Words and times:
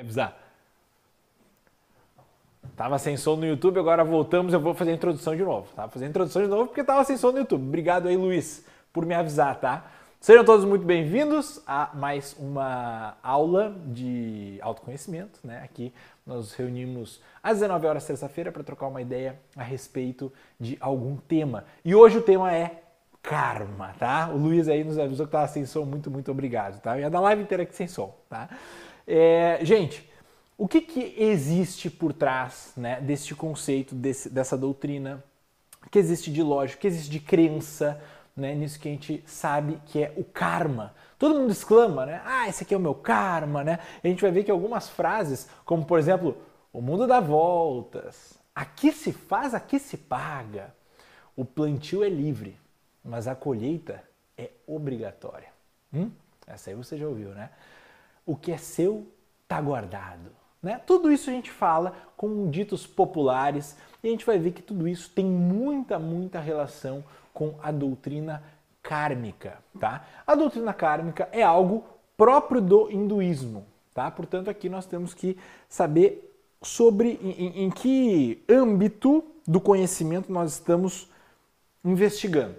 avisar. 0.00 0.36
Tava 2.76 2.98
sem 2.98 3.16
som 3.16 3.36
no 3.36 3.46
YouTube, 3.46 3.78
agora 3.78 4.02
voltamos, 4.02 4.52
eu 4.52 4.60
vou 4.60 4.74
fazer 4.74 4.92
a 4.92 4.94
introdução 4.94 5.36
de 5.36 5.42
novo, 5.42 5.68
tá? 5.74 5.88
Fazer 5.88 6.06
a 6.06 6.08
introdução 6.08 6.42
de 6.42 6.48
novo 6.48 6.66
porque 6.66 6.82
tava 6.82 7.04
sem 7.04 7.16
som 7.16 7.30
no 7.30 7.38
YouTube. 7.38 7.62
Obrigado 7.62 8.08
aí, 8.08 8.16
Luiz, 8.16 8.64
por 8.92 9.04
me 9.04 9.14
avisar, 9.14 9.60
tá? 9.60 9.84
Sejam 10.20 10.44
todos 10.44 10.66
muito 10.66 10.84
bem-vindos 10.84 11.62
a 11.66 11.90
mais 11.94 12.36
uma 12.38 13.16
aula 13.22 13.74
de 13.86 14.58
autoconhecimento, 14.60 15.40
né? 15.42 15.62
Aqui 15.64 15.92
nós 16.26 16.52
reunimos 16.52 17.22
às 17.42 17.58
19 17.58 17.86
horas 17.86 18.06
terça-feira 18.06 18.52
para 18.52 18.62
trocar 18.62 18.86
uma 18.86 19.00
ideia 19.00 19.38
a 19.56 19.62
respeito 19.62 20.32
de 20.58 20.76
algum 20.80 21.16
tema. 21.16 21.64
E 21.84 21.94
hoje 21.94 22.18
o 22.18 22.22
tema 22.22 22.54
é 22.54 22.82
karma, 23.22 23.94
tá? 23.98 24.28
O 24.32 24.36
Luiz 24.36 24.68
aí 24.68 24.84
nos 24.84 24.98
avisou 24.98 25.26
que 25.26 25.32
tava 25.32 25.48
sem 25.48 25.64
som, 25.66 25.84
muito, 25.84 26.10
muito 26.10 26.30
obrigado, 26.30 26.80
tá? 26.80 26.98
E 26.98 27.04
a 27.04 27.08
da 27.08 27.20
live 27.20 27.42
inteira 27.42 27.62
aqui 27.62 27.74
sem 27.74 27.88
som, 27.88 28.14
tá? 28.28 28.48
É, 29.12 29.58
gente, 29.64 30.08
o 30.56 30.68
que, 30.68 30.80
que 30.80 31.16
existe 31.18 31.90
por 31.90 32.12
trás 32.12 32.72
né, 32.76 33.00
deste 33.00 33.34
conceito, 33.34 33.92
desse, 33.92 34.30
dessa 34.30 34.56
doutrina? 34.56 35.24
O 35.84 35.90
que 35.90 35.98
existe 35.98 36.30
de 36.30 36.44
lógico? 36.44 36.78
O 36.78 36.80
que 36.82 36.86
existe 36.86 37.10
de 37.10 37.18
crença 37.18 38.00
né, 38.36 38.54
nisso 38.54 38.78
que 38.78 38.88
a 38.88 38.92
gente 38.92 39.20
sabe 39.26 39.82
que 39.86 40.04
é 40.04 40.12
o 40.16 40.22
karma? 40.22 40.94
Todo 41.18 41.34
mundo 41.34 41.50
exclama, 41.50 42.06
né? 42.06 42.22
Ah, 42.24 42.48
esse 42.48 42.62
aqui 42.62 42.72
é 42.72 42.76
o 42.76 42.80
meu 42.80 42.94
karma, 42.94 43.64
né? 43.64 43.80
a 44.02 44.06
gente 44.06 44.22
vai 44.22 44.30
ver 44.30 44.44
que 44.44 44.50
algumas 44.50 44.88
frases, 44.88 45.48
como 45.64 45.84
por 45.84 45.98
exemplo, 45.98 46.36
o 46.72 46.80
mundo 46.80 47.04
dá 47.04 47.18
voltas, 47.18 48.38
aqui 48.54 48.92
se 48.92 49.12
faz, 49.12 49.54
aqui 49.54 49.80
se 49.80 49.96
paga, 49.96 50.72
o 51.34 51.44
plantio 51.44 52.04
é 52.04 52.08
livre, 52.08 52.56
mas 53.04 53.26
a 53.26 53.34
colheita 53.34 54.04
é 54.38 54.50
obrigatória. 54.68 55.48
Hum? 55.92 56.12
Essa 56.46 56.70
aí 56.70 56.76
você 56.76 56.96
já 56.96 57.08
ouviu, 57.08 57.30
né? 57.30 57.50
O 58.24 58.36
que 58.36 58.52
é 58.52 58.58
seu 58.58 59.06
está 59.42 59.60
guardado. 59.60 60.30
Né? 60.62 60.80
Tudo 60.86 61.10
isso 61.10 61.30
a 61.30 61.32
gente 61.32 61.50
fala 61.50 61.92
com 62.16 62.50
ditos 62.50 62.86
populares 62.86 63.76
e 64.02 64.08
a 64.08 64.10
gente 64.10 64.26
vai 64.26 64.38
ver 64.38 64.52
que 64.52 64.62
tudo 64.62 64.86
isso 64.86 65.10
tem 65.10 65.24
muita, 65.24 65.98
muita 65.98 66.38
relação 66.38 67.02
com 67.32 67.54
a 67.62 67.70
doutrina 67.70 68.42
kármica. 68.82 69.58
Tá? 69.78 70.06
A 70.26 70.34
doutrina 70.34 70.72
kármica 70.72 71.28
é 71.32 71.42
algo 71.42 71.84
próprio 72.16 72.60
do 72.60 72.90
hinduísmo. 72.90 73.64
Tá? 73.94 74.10
Portanto, 74.10 74.48
aqui 74.48 74.68
nós 74.68 74.86
temos 74.86 75.14
que 75.14 75.36
saber 75.68 76.30
sobre 76.62 77.18
em, 77.22 77.64
em 77.64 77.70
que 77.70 78.42
âmbito 78.48 79.24
do 79.46 79.60
conhecimento 79.60 80.30
nós 80.30 80.52
estamos 80.52 81.08
investigando. 81.84 82.56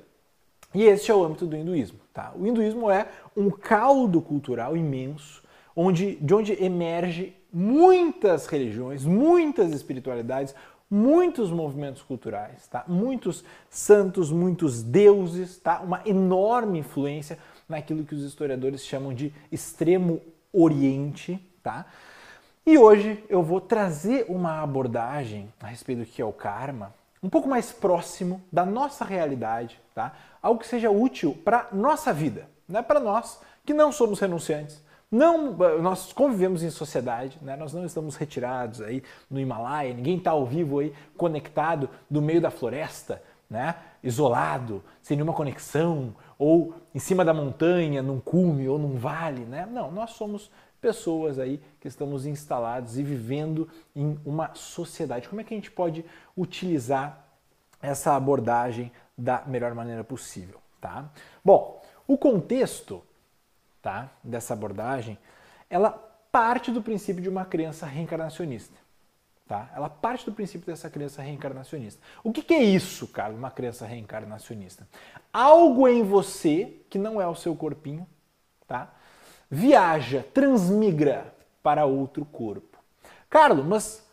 E 0.74 0.84
este 0.84 1.12
é 1.12 1.16
o 1.16 1.24
âmbito 1.24 1.46
do 1.46 1.56
hinduísmo. 1.56 2.00
Tá? 2.14 2.34
O 2.36 2.46
hinduísmo 2.46 2.90
é 2.90 3.08
um 3.38 3.50
caldo 3.50 4.22
cultural 4.22 4.76
imenso 4.76 5.41
onde, 5.82 6.16
de 6.16 6.34
onde 6.34 6.64
emerge 6.64 7.36
muitas 7.52 8.46
religiões, 8.46 9.04
muitas 9.04 9.72
espiritualidades, 9.74 10.54
muitos 10.90 11.50
movimentos 11.52 12.02
culturais, 12.02 12.68
tá? 12.68 12.84
Muitos 12.88 13.44
santos, 13.70 14.32
muitos 14.32 14.84
deuses, 14.84 15.58
tá? 15.58 15.80
Uma 15.80 16.02
enorme 16.06 16.80
influência 16.80 17.40
naquilo 17.68 18.04
que 18.04 18.14
os 18.14 18.24
historiadores 18.24 18.86
chamam 18.86 19.14
de 19.14 19.34
extremo 19.52 20.22
oriente, 20.54 21.40
tá? 21.64 21.86
E 22.66 22.78
hoje 22.78 23.24
eu 23.28 23.42
vou 23.42 23.60
trazer 23.60 24.26
uma 24.30 24.62
abordagem 24.62 25.52
a 25.62 25.68
respeito 25.68 26.00
do 26.00 26.06
que 26.06 26.22
é 26.22 26.26
o 26.26 26.34
karma, 26.34 26.94
um 27.24 27.30
pouco 27.30 27.48
mais 27.48 27.72
próximo 27.72 28.42
da 28.52 28.66
nossa 28.66 29.04
realidade, 29.04 29.80
tá? 29.96 30.14
Algo 30.42 30.60
que 30.60 30.68
seja 30.68 30.92
útil 30.92 31.38
para 31.44 31.70
nossa 31.72 32.14
vida, 32.14 32.48
né? 32.68 32.82
Para 32.82 33.00
nós 33.00 33.40
que 33.66 33.74
não 33.74 33.92
somos 33.92 34.20
renunciantes, 34.20 34.82
não, 35.12 35.52
nós 35.82 36.14
convivemos 36.14 36.64
em 36.64 36.70
sociedade, 36.70 37.38
né? 37.42 37.58
nós 37.58 37.74
não 37.74 37.84
estamos 37.84 38.16
retirados 38.16 38.82
aí 38.82 39.04
no 39.30 39.42
Himalaia, 39.42 39.94
ninguém 39.94 40.18
está 40.18 40.32
ao 40.32 40.46
vivo 40.46 40.80
aí 40.80 40.94
conectado 41.18 41.90
no 42.10 42.22
meio 42.22 42.40
da 42.40 42.50
floresta, 42.50 43.22
né? 43.50 43.76
isolado, 44.02 44.82
sem 45.02 45.18
nenhuma 45.18 45.34
conexão, 45.34 46.16
ou 46.40 46.74
em 46.96 47.00
cima 47.00 47.26
da 47.26 47.34
montanha, 47.34 48.02
num 48.02 48.22
cume 48.22 48.70
ou 48.70 48.80
num 48.80 48.96
vale. 48.96 49.42
Né? 49.42 49.68
Não, 49.70 49.92
nós 49.92 50.12
somos 50.12 50.50
pessoas 50.80 51.38
aí 51.38 51.62
que 51.82 51.90
estamos 51.90 52.26
instalados 52.26 52.98
e 52.98 53.04
vivendo 53.04 53.68
em 53.94 54.18
uma 54.26 54.56
sociedade. 54.56 55.28
Como 55.28 55.42
é 55.42 55.44
que 55.44 55.54
a 55.54 55.58
gente 55.58 55.70
pode 55.70 56.06
utilizar 56.38 57.28
essa 57.82 58.16
abordagem 58.16 58.92
da 59.18 59.44
melhor 59.46 59.76
maneira 59.76 60.06
possível? 60.06 60.62
Tá? 60.80 61.12
Bom, 61.44 61.82
o 62.08 62.18
contexto 62.18 63.04
tá, 63.82 64.10
dessa 64.24 64.54
abordagem, 64.54 65.18
ela 65.70 65.92
parte 66.32 66.72
do 66.72 66.82
princípio 66.82 67.22
de 67.22 67.30
uma 67.30 67.46
crença 67.46 67.86
reencarnacionista. 67.86 68.80
Tá? 69.48 69.70
Ela 69.76 69.90
parte 69.90 70.26
do 70.26 70.32
princípio 70.32 70.66
dessa 70.66 70.90
crença 70.90 71.22
reencarnacionista. 71.22 72.02
O 72.24 72.32
que, 72.32 72.42
que 72.42 72.54
é 72.54 72.64
isso, 72.64 73.08
cara, 73.08 73.34
uma 73.34 73.52
crença 73.52 73.86
reencarnacionista? 73.86 74.88
Algo 75.34 75.88
em 75.88 76.04
você, 76.04 76.82
que 76.90 76.98
não 76.98 77.20
é 77.20 77.28
o 77.28 77.36
seu 77.36 77.56
corpinho, 77.56 78.08
tá? 78.66 78.94
viaja, 79.52 80.26
transmigra 80.34 81.36
para 81.62 81.86
outro 81.86 82.24
corpo. 82.24 82.80
Carlos, 83.30 83.66
mas 83.66 84.08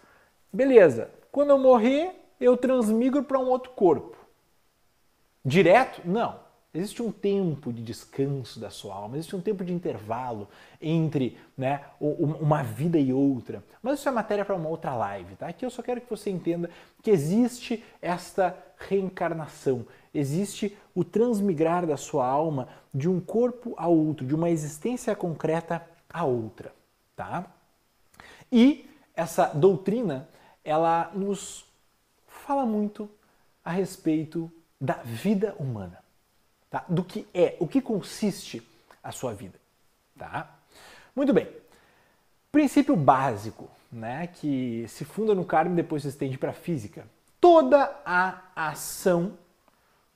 beleza, 0.53 1.09
quando 1.31 1.50
eu 1.50 1.59
morrer, 1.59 2.12
eu 2.41 2.56
transmigro 2.56 3.23
para 3.23 3.39
um 3.39 3.47
outro 3.47 3.71
corpo. 3.71 4.17
Direto? 5.45 6.03
Não. 6.05 6.41
Existe 6.73 7.03
um 7.03 7.11
tempo 7.11 7.73
de 7.73 7.83
descanso 7.83 8.61
da 8.61 8.69
sua 8.69 8.95
alma, 8.95 9.17
existe 9.17 9.34
um 9.34 9.41
tempo 9.41 9.65
de 9.65 9.73
intervalo 9.73 10.47
entre 10.81 11.39
né, 11.56 11.83
uma 11.99 12.62
vida 12.62 12.99
e 12.99 13.11
outra. 13.11 13.65
Mas 13.83 13.99
isso 13.99 14.09
é 14.09 14.12
matéria 14.12 14.45
para 14.45 14.55
uma 14.55 14.69
outra 14.69 14.95
live, 14.95 15.34
tá? 15.37 15.49
Aqui 15.49 15.65
eu 15.65 15.71
só 15.71 15.83
quero 15.83 16.03
que 16.03 16.11
você 16.11 16.29
entenda 16.29 16.69
que 17.03 17.11
existe 17.11 17.83
esta 18.03 18.55
reencarnação, 18.77 19.87
existe 20.12 20.77
o 20.95 21.03
transmigrar 21.03 21.87
da 21.87 21.97
sua 21.97 22.27
alma 22.27 22.69
de 22.93 23.09
um 23.09 23.19
corpo 23.19 23.75
a 23.79 23.89
outro, 23.89 24.27
de 24.27 24.35
uma 24.35 24.50
existência 24.50 25.17
concreta 25.17 25.83
a 26.12 26.25
outra, 26.25 26.75
tá? 27.17 27.47
E 28.53 28.87
essa 29.17 29.47
doutrina, 29.47 30.29
ela 30.62 31.11
nos 31.15 31.65
fala 32.27 32.67
muito 32.67 33.09
a 33.65 33.71
respeito 33.71 34.53
da 34.79 35.00
vida 35.03 35.56
humana 35.59 36.06
tá? 36.71 36.84
do 36.89 37.05
que 37.05 37.27
é, 37.33 37.56
o 37.61 37.67
que 37.67 37.81
consiste 37.81 38.62
a 39.03 39.12
sua 39.12 39.34
vida. 39.34 39.59
Tá? 40.17 40.55
Muito 41.15 41.33
bem. 41.33 41.49
Princípio 42.51 42.97
básico, 42.97 43.71
né, 43.91 44.27
que 44.27 44.87
se 44.89 45.05
funda 45.05 45.34
no 45.34 45.45
karma 45.45 45.73
e 45.73 45.77
depois 45.77 46.03
se 46.03 46.09
estende 46.09 46.39
para 46.39 46.51
a 46.51 46.55
física. 46.55 47.06
Toda 47.41 48.01
a 48.05 48.43
ação 48.55 49.39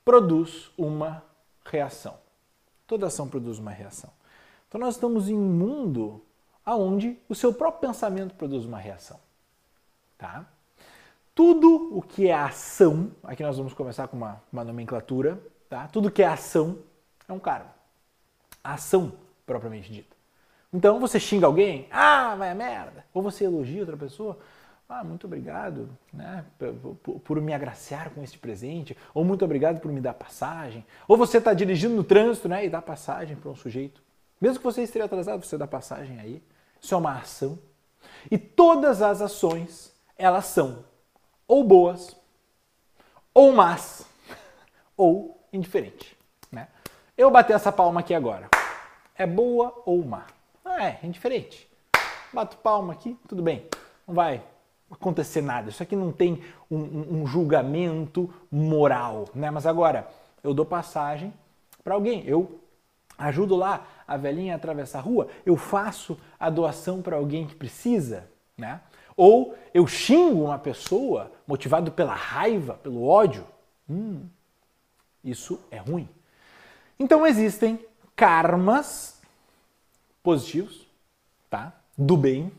produz 0.05 0.71
uma 0.77 1.23
reação. 1.65 2.19
Toda 2.87 3.07
ação 3.07 3.29
produz 3.29 3.59
uma 3.59 3.71
reação. 3.71 4.11
Então 4.69 4.81
nós 4.81 4.95
estamos 4.95 5.29
em 5.29 5.35
um 5.35 5.41
mundo 5.41 6.23
onde 6.67 7.19
o 7.29 7.35
seu 7.35 7.53
próprio 7.53 7.89
pensamento 7.89 8.35
produz 8.35 8.65
uma 8.65 8.79
reação. 8.79 9.19
Tá? 10.19 10.47
Tudo 11.35 11.97
o 11.97 12.03
que 12.03 12.29
é 12.29 12.35
ação, 12.35 13.11
aqui 13.23 13.43
nós 13.43 13.57
vamos 13.57 13.73
começar 13.73 14.09
com 14.09 14.17
uma, 14.17 14.43
uma 14.53 14.65
nomenclatura, 14.65 15.41
Tá? 15.73 15.89
Tudo 15.89 16.11
que 16.11 16.23
é 16.23 16.27
ação 16.27 16.81
é 17.27 17.33
um 17.33 17.39
karma. 17.39 17.75
Ação 18.63 19.11
propriamente 19.47 19.91
dita. 19.91 20.15
Então 20.71 21.01
você 21.01 21.19
xinga 21.19 21.47
alguém, 21.47 21.89
ah, 21.91 22.35
vai 22.35 22.51
a 22.51 22.55
merda. 22.55 23.07
Ou 23.15 23.23
você 23.23 23.47
elogia 23.47 23.81
outra 23.81 23.97
pessoa, 23.97 24.39
ah, 24.87 25.03
muito 25.03 25.27
obrigado 25.27 25.89
né, 26.13 26.45
por, 27.03 27.21
por, 27.21 27.41
me 27.41 27.55
agraciar 27.55 28.11
com 28.11 28.23
este 28.23 28.39
presente, 28.39 28.95
ou 29.15 29.25
muito 29.25 29.47
obrigado 29.47 29.81
por 29.81 29.91
me 29.91 29.99
dar 29.99 30.13
passagem. 30.13 30.85
Ou 31.09 31.17
você 31.17 31.39
está 31.39 31.55
dirigindo 31.55 31.95
no 31.95 32.05
trânsito 32.05 32.51
né, 32.51 32.67
e 32.67 32.69
dá 32.69 32.83
passagem 32.83 33.35
para 33.35 33.51
um 33.51 33.57
sujeito. 33.57 34.03
Mesmo 34.39 34.59
que 34.59 34.65
você 34.65 34.83
esteja 34.83 35.07
atrasado, 35.07 35.43
você 35.43 35.57
dá 35.57 35.67
passagem 35.67 36.21
aí. 36.21 36.43
Isso 36.83 36.93
é 36.93 36.99
uma 36.99 37.17
ação. 37.17 37.59
E 38.31 38.37
todas 38.37 39.01
as 39.01 39.23
ações, 39.23 39.91
elas 40.19 40.45
são 40.45 40.85
ou 41.49 41.65
boas, 41.65 42.15
ou 43.33 43.55
más, 43.55 44.05
ou 44.95 45.42
indiferente. 45.53 46.17
Né? 46.51 46.69
Eu 47.17 47.31
bater 47.31 47.55
essa 47.55 47.71
palma 47.71 48.01
aqui 48.01 48.15
agora. 48.15 48.49
É 49.17 49.27
boa 49.27 49.83
ou 49.85 50.05
má? 50.05 50.27
Ah, 50.65 50.85
é, 50.85 51.01
indiferente. 51.03 51.69
Bato 52.33 52.57
palma 52.57 52.93
aqui, 52.93 53.17
tudo 53.29 53.43
bem. 53.43 53.67
Não 54.07 54.15
vai 54.15 54.43
acontecer 54.91 55.43
nada. 55.43 55.69
Isso 55.69 55.83
aqui 55.83 55.95
não 55.95 56.11
tem 56.11 56.43
um, 56.71 56.79
um, 56.79 57.23
um 57.23 57.27
julgamento 57.27 58.33
moral. 58.51 59.27
Né? 59.35 59.51
Mas 59.51 59.67
agora, 59.67 60.09
eu 60.43 60.55
dou 60.55 60.65
passagem 60.65 61.33
para 61.85 61.95
alguém. 61.95 62.25
Eu 62.27 62.61
ajudo 63.19 63.57
lá 63.57 63.87
a 64.07 64.17
velhinha 64.17 64.55
a 64.55 64.57
atravessar 64.57 64.99
a 64.99 65.03
rua. 65.03 65.29
Eu 65.45 65.57
faço 65.57 66.19
a 66.39 66.49
doação 66.49 67.03
para 67.03 67.17
alguém 67.17 67.47
que 67.47 67.55
precisa. 67.55 68.29
Né? 68.57 68.81
Ou 69.17 69.55
eu 69.75 69.87
xingo 69.87 70.45
uma 70.45 70.59
pessoa 70.59 71.31
motivado 71.47 71.93
pela 71.93 72.15
raiva, 72.15 72.75
pelo 72.75 73.07
ódio. 73.07 73.47
Hum, 73.89 74.27
isso 75.25 75.61
é 75.71 75.79
ruim. 75.79 76.09
Então 76.99 77.27
existem 77.27 77.85
karmas 78.15 79.21
positivos, 80.23 80.87
tá? 81.51 81.73
Do 81.97 82.17
bem 82.17 82.53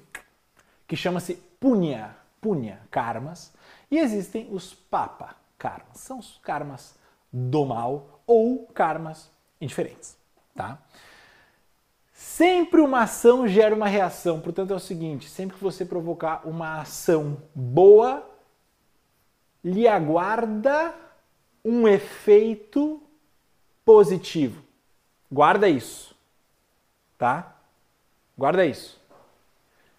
que 0.88 0.96
chama-se 0.96 1.36
punya, 1.60 2.16
punya 2.42 2.80
karmas, 2.92 3.54
e 3.90 3.98
existem 3.98 4.48
os 4.52 4.74
papa 4.74 5.36
karmas, 5.58 5.98
são 6.00 6.20
os 6.20 6.40
karmas 6.44 6.96
do 7.32 7.66
mal 7.66 8.22
ou 8.28 8.68
karmas 8.68 9.30
indiferentes, 9.60 10.18
tá? 10.56 10.78
Sempre 12.14 12.82
uma 12.82 13.02
ação 13.02 13.48
gera 13.48 13.74
uma 13.74 13.88
reação, 13.88 14.40
portanto 14.40 14.72
é 14.72 14.76
o 14.76 14.80
seguinte, 14.80 15.30
sempre 15.30 15.58
que 15.58 15.64
você 15.64 15.86
provocar 15.86 16.48
uma 16.48 16.82
ação 16.82 17.38
boa, 17.56 18.30
lhe 19.64 19.88
aguarda 19.88 20.94
um 21.64 21.88
efeito 21.88 23.02
positivo. 23.86 24.64
Guarda 25.32 25.68
isso, 25.68 26.16
tá? 27.18 27.56
Guarda 28.38 28.66
isso. 28.66 29.02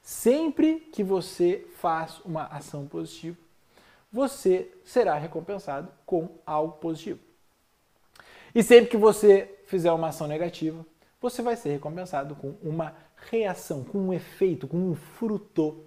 Sempre 0.03 0.81
que 0.93 1.03
você 1.03 1.67
faz 1.79 2.21
uma 2.25 2.45
ação 2.45 2.87
positiva, 2.87 3.37
você 4.13 4.71
será 4.85 5.17
recompensado 5.17 5.89
com 6.05 6.29
algo 6.47 6.75
positivo. 6.75 7.21
E 8.55 8.63
sempre 8.63 8.91
que 8.91 8.97
você 8.97 9.59
fizer 9.67 9.91
uma 9.91 10.09
ação 10.09 10.29
negativa, 10.29 10.85
você 11.21 11.43
vai 11.43 11.57
ser 11.57 11.71
recompensado 11.71 12.37
com 12.37 12.55
uma 12.63 12.95
reação, 13.31 13.83
com 13.83 13.99
um 13.99 14.13
efeito, 14.13 14.69
com 14.69 14.77
um 14.77 14.95
fruto 14.95 15.83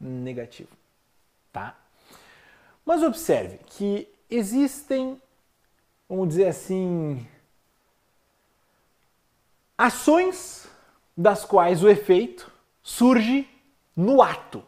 negativo, 0.00 0.70
tá? 1.52 1.76
Mas 2.84 3.02
observe 3.02 3.58
que 3.66 4.08
existem, 4.30 5.20
vamos 6.08 6.28
dizer 6.28 6.48
assim, 6.48 7.26
ações 9.76 10.68
das 11.16 11.44
quais 11.44 11.82
o 11.82 11.88
efeito 11.88 12.50
surge 12.82 13.48
no 13.96 14.22
ato. 14.22 14.62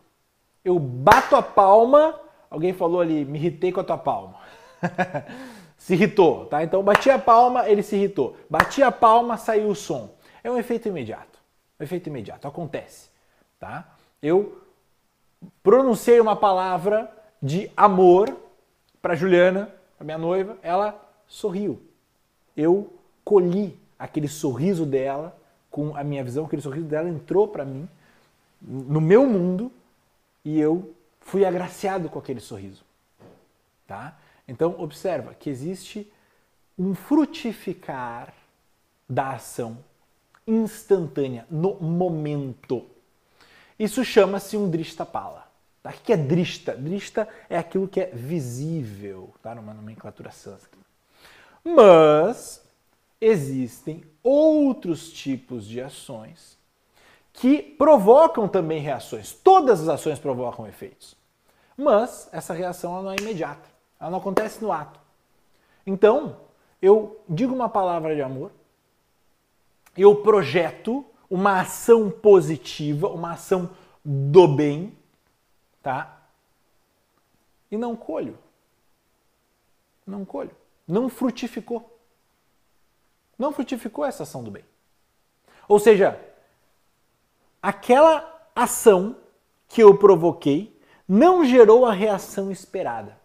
Eu 0.65 0.79
bato 0.79 1.37
a 1.37 1.43
palma, 1.43 2.19
alguém 2.51 2.73
falou 2.73 3.01
ali, 3.01 3.25
me 3.25 3.39
irritei 3.39 3.73
com 3.73 3.81
a 3.81 3.85
tua 3.85 3.99
palma. 3.99 4.39
se 5.77 5.95
irritou, 5.95 6.47
tá? 6.47 6.63
Então 6.63 6.83
bati 6.83 7.11
a 7.11 7.19
palma, 7.19 7.69
ele 7.69 7.83
se 7.83 7.97
irritou. 7.97 8.37
Bati 8.51 8.83
a 8.83 8.91
palma, 8.91 9.37
saiu 9.37 9.69
o 9.69 9.75
som. 9.75 10.15
É 10.43 10.51
um 10.51 10.59
efeito 10.59 10.89
imediato. 10.89 11.39
Um 11.79 11.85
efeito 11.85 12.09
imediato, 12.09 12.49
acontece, 12.49 13.09
tá? 13.59 13.97
Eu 14.21 14.61
pronunciei 15.63 16.21
uma 16.21 16.35
palavra 16.35 17.11
de 17.41 17.71
amor 17.77 18.37
para 19.09 19.17
Juliana, 19.17 19.75
a 19.99 20.05
minha 20.05 20.19
noiva, 20.19 20.59
ela 20.63 21.03
sorriu. 21.27 21.81
Eu 22.55 22.93
colhi 23.25 23.75
aquele 23.99 24.29
sorriso 24.29 24.85
dela 24.85 25.35
com 25.71 25.97
a 25.97 26.05
minha 26.05 26.23
visão, 26.23 26.45
aquele 26.45 26.61
sorriso 26.61 26.85
dela 26.85 27.09
entrou 27.09 27.49
para 27.49 27.65
mim 27.65 27.89
no 28.61 29.01
meu 29.01 29.27
mundo 29.27 29.73
e 30.45 30.61
eu 30.61 30.95
fui 31.23 31.47
agraciado 31.47 32.11
com 32.11 32.19
aquele 32.19 32.39
sorriso, 32.39 32.85
tá? 33.87 34.15
Então 34.47 34.79
observa 34.79 35.33
que 35.33 35.49
existe 35.49 36.13
um 36.79 36.95
frutificar 36.95 38.35
da 39.09 39.31
ação 39.31 39.79
instantânea 40.47 41.47
no 41.51 41.77
momento. 41.77 42.85
Isso 43.79 44.05
chama-se 44.05 44.55
um 44.55 44.69
dristapala. 44.69 45.48
Tá? 45.83 45.91
O 45.91 45.93
que 45.93 46.13
é 46.13 46.17
drista? 46.17 46.75
Drista 46.77 47.29
é 47.49 47.59
aquilo 47.59 47.89
que 47.89 48.01
é 48.01 48.07
visível, 48.07 49.33
tá? 49.43 49.55
numa 49.55 49.75
nomenclatura 49.75 50.31
sânscrita. 50.31 50.87
Mas 51.65 52.63
existem 53.21 54.03
outros 54.23 55.11
tipos 55.13 55.67
de 55.67 55.81
ações 55.81 56.57
que 57.33 57.63
provocam 57.63 58.49
também 58.49 58.81
reações. 58.81 59.33
Todas 59.33 59.83
as 59.83 59.89
ações 59.89 60.19
provocam 60.19 60.67
efeitos. 60.67 61.17
Mas 61.77 62.29
essa 62.33 62.53
reação 62.53 63.01
não 63.03 63.13
é 63.13 63.17
imediata. 63.17 63.69
Ela 64.01 64.11
não 64.11 64.19
acontece 64.19 64.63
no 64.63 64.73
ato. 64.73 64.99
Então, 65.87 66.37
eu 66.83 67.21
digo 67.29 67.55
uma 67.55 67.69
palavra 67.69 68.15
de 68.15 68.23
amor, 68.23 68.51
eu 69.97 70.17
projeto 70.17 71.05
uma 71.31 71.61
ação 71.61 72.11
positiva, 72.11 73.09
uma 73.09 73.33
ação 73.33 73.71
do 74.05 74.49
bem, 74.49 74.97
tá? 75.89 76.21
E 77.71 77.79
não 77.79 77.97
colho. 77.97 78.39
Não 80.07 80.23
colho. 80.23 80.55
Não 80.87 81.09
frutificou. 81.09 81.99
Não 83.39 83.55
frutificou 83.55 84.05
essa 84.05 84.25
ação 84.25 84.45
do 84.45 84.51
bem. 84.51 84.67
Ou 85.67 85.79
seja, 85.79 86.21
aquela 87.63 88.51
ação 88.55 89.17
que 89.67 89.83
eu 89.83 89.97
provoquei 89.97 90.79
não 91.09 91.43
gerou 91.43 91.87
a 91.87 91.93
reação 91.95 92.53
esperada. 92.53 93.19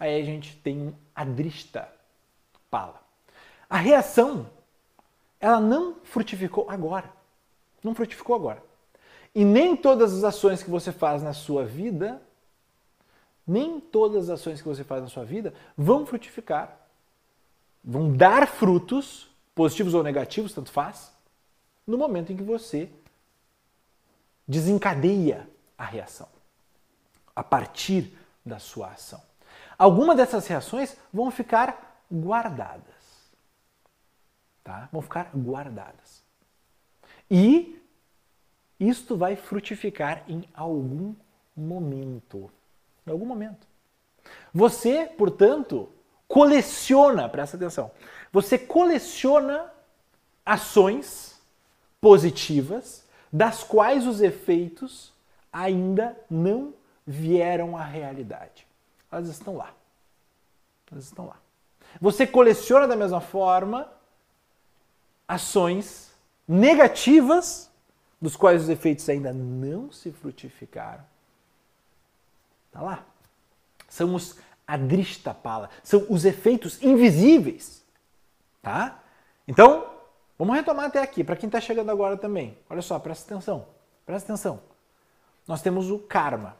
Aí 0.00 0.18
a 0.18 0.24
gente 0.24 0.56
tem 0.56 0.80
um 0.80 0.94
adrista 1.14 1.92
pala. 2.70 3.02
A 3.68 3.76
reação, 3.76 4.48
ela 5.38 5.60
não 5.60 5.96
frutificou 6.04 6.70
agora. 6.70 7.12
Não 7.84 7.94
frutificou 7.94 8.34
agora. 8.34 8.64
E 9.36 9.44
nem 9.44 9.76
todas 9.76 10.12
as 10.12 10.24
ações 10.24 10.64
que 10.64 10.70
você 10.70 10.90
faz 10.90 11.22
na 11.22 11.32
sua 11.32 11.64
vida, 11.64 12.20
nem 13.46 13.78
todas 13.78 14.24
as 14.24 14.40
ações 14.40 14.60
que 14.60 14.66
você 14.66 14.82
faz 14.82 15.02
na 15.02 15.08
sua 15.08 15.24
vida 15.24 15.54
vão 15.76 16.04
frutificar 16.04 16.86
vão 17.86 18.12
dar 18.12 18.48
frutos, 18.48 19.30
positivos 19.54 19.94
ou 19.94 20.02
negativos, 20.02 20.52
tanto 20.52 20.72
faz, 20.72 21.12
no 21.86 21.96
momento 21.96 22.32
em 22.32 22.36
que 22.36 22.42
você 22.42 22.90
desencadeia 24.46 25.48
a 25.78 25.84
reação, 25.84 26.28
a 27.34 27.44
partir 27.44 28.12
da 28.44 28.58
sua 28.58 28.88
ação. 28.88 29.22
Algumas 29.78 30.16
dessas 30.16 30.48
reações 30.48 30.96
vão 31.12 31.30
ficar 31.30 32.02
guardadas. 32.12 32.82
Tá? 34.64 34.88
Vão 34.90 35.00
ficar 35.00 35.30
guardadas. 35.32 36.24
E 37.30 37.80
isto 38.78 39.16
vai 39.16 39.36
frutificar 39.36 40.22
em 40.28 40.44
algum 40.54 41.14
momento. 41.56 42.50
Em 43.06 43.10
algum 43.10 43.26
momento. 43.26 43.66
Você, 44.52 45.06
portanto, 45.06 45.88
coleciona, 46.28 47.28
presta 47.28 47.56
atenção, 47.56 47.90
você 48.32 48.58
coleciona 48.58 49.72
ações 50.44 51.40
positivas 52.00 53.04
das 53.32 53.62
quais 53.62 54.06
os 54.06 54.20
efeitos 54.20 55.12
ainda 55.52 56.16
não 56.28 56.74
vieram 57.06 57.76
à 57.76 57.82
realidade. 57.82 58.66
Elas 59.10 59.28
estão 59.28 59.56
lá. 59.56 59.72
Elas 60.90 61.04
estão 61.04 61.26
lá. 61.26 61.36
Você 62.00 62.26
coleciona 62.26 62.86
da 62.86 62.96
mesma 62.96 63.20
forma 63.20 63.88
ações 65.26 66.12
negativas 66.46 67.70
dos 68.26 68.34
quais 68.34 68.64
os 68.64 68.68
efeitos 68.68 69.08
ainda 69.08 69.32
não 69.32 69.92
se 69.92 70.10
frutificaram. 70.10 71.04
Está 72.66 72.82
lá. 72.82 73.06
São 73.88 74.16
os 74.16 74.36
adristapala, 74.66 75.70
são 75.84 76.04
os 76.10 76.24
efeitos 76.24 76.82
invisíveis, 76.82 77.84
tá? 78.60 79.00
Então, 79.46 79.88
vamos 80.36 80.56
retomar 80.56 80.86
até 80.86 81.00
aqui, 81.00 81.22
para 81.22 81.36
quem 81.36 81.46
está 81.46 81.60
chegando 81.60 81.88
agora 81.88 82.16
também. 82.16 82.58
Olha 82.68 82.82
só, 82.82 82.98
presta 82.98 83.32
atenção, 83.32 83.64
presta 84.04 84.32
atenção. 84.32 84.60
Nós 85.46 85.62
temos 85.62 85.88
o 85.88 86.00
karma 86.00 86.56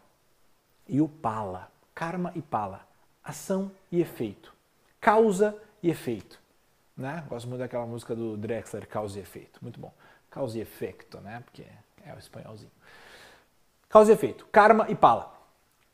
e 0.86 1.00
o 1.00 1.08
pala, 1.08 1.68
karma 1.92 2.30
e 2.36 2.42
pala, 2.42 2.86
ação 3.24 3.72
e 3.90 4.00
efeito, 4.00 4.54
causa 5.00 5.60
e 5.82 5.90
efeito. 5.90 6.38
Né? 6.96 7.24
Gosto 7.28 7.48
muito 7.48 7.58
daquela 7.58 7.86
música 7.86 8.14
do 8.14 8.36
Drexler, 8.36 8.86
causa 8.86 9.18
e 9.18 9.22
efeito, 9.22 9.58
muito 9.60 9.80
bom. 9.80 9.92
Causa 10.36 10.58
e 10.58 10.60
efeito, 10.60 11.18
né? 11.22 11.42
Porque 11.46 11.64
é 12.04 12.12
o 12.12 12.18
espanholzinho. 12.18 12.70
Causa 13.88 14.12
e 14.12 14.14
efeito, 14.14 14.46
karma 14.52 14.84
e 14.90 14.94
pala. 14.94 15.34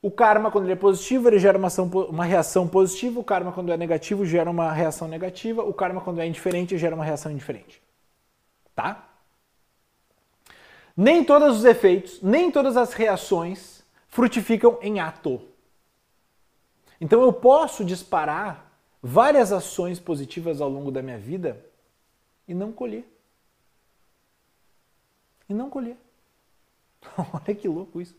O 0.03 0.11
karma, 0.11 0.51
quando 0.51 0.65
ele 0.65 0.73
é 0.73 0.77
positivo, 0.77 1.29
ele 1.29 1.39
gera 1.39 1.57
uma, 1.57 1.69
ação, 1.69 1.85
uma 1.87 2.25
reação 2.25 2.67
positiva. 2.67 3.21
O 3.21 3.23
karma, 3.23 3.53
quando 3.53 3.71
é 3.71 3.77
negativo, 3.77 4.27
gera 4.27 4.51
uma 4.51 4.73
reação 4.73 5.07
negativa. 5.07 5.63
O 5.63 5.73
karma, 5.73 6.01
quando 6.01 6.21
é 6.21 6.27
indiferente, 6.27 6.77
gera 6.77 6.93
uma 6.93 7.05
reação 7.05 7.31
indiferente. 7.31 7.81
Tá? 8.75 9.07
Nem 10.97 11.23
todos 11.23 11.59
os 11.59 11.65
efeitos, 11.65 12.21
nem 12.21 12.51
todas 12.51 12.77
as 12.77 12.95
reações 12.95 13.85
frutificam 14.09 14.77
em 14.83 14.99
ato. 14.99 15.41
Então 17.01 17.23
eu 17.23 17.33
posso 17.33 17.85
disparar 17.85 18.73
várias 19.01 19.53
ações 19.53 20.01
positivas 20.01 20.61
ao 20.61 20.69
longo 20.69 20.91
da 20.91 21.01
minha 21.01 21.19
vida 21.19 21.65
e 22.49 22.53
não 22.53 22.73
colher. 22.73 23.07
E 25.53 25.55
não 25.55 25.69
colher. 25.69 25.97
Olha 27.33 27.55
que 27.55 27.69
louco 27.69 28.01
isso. 28.01 28.17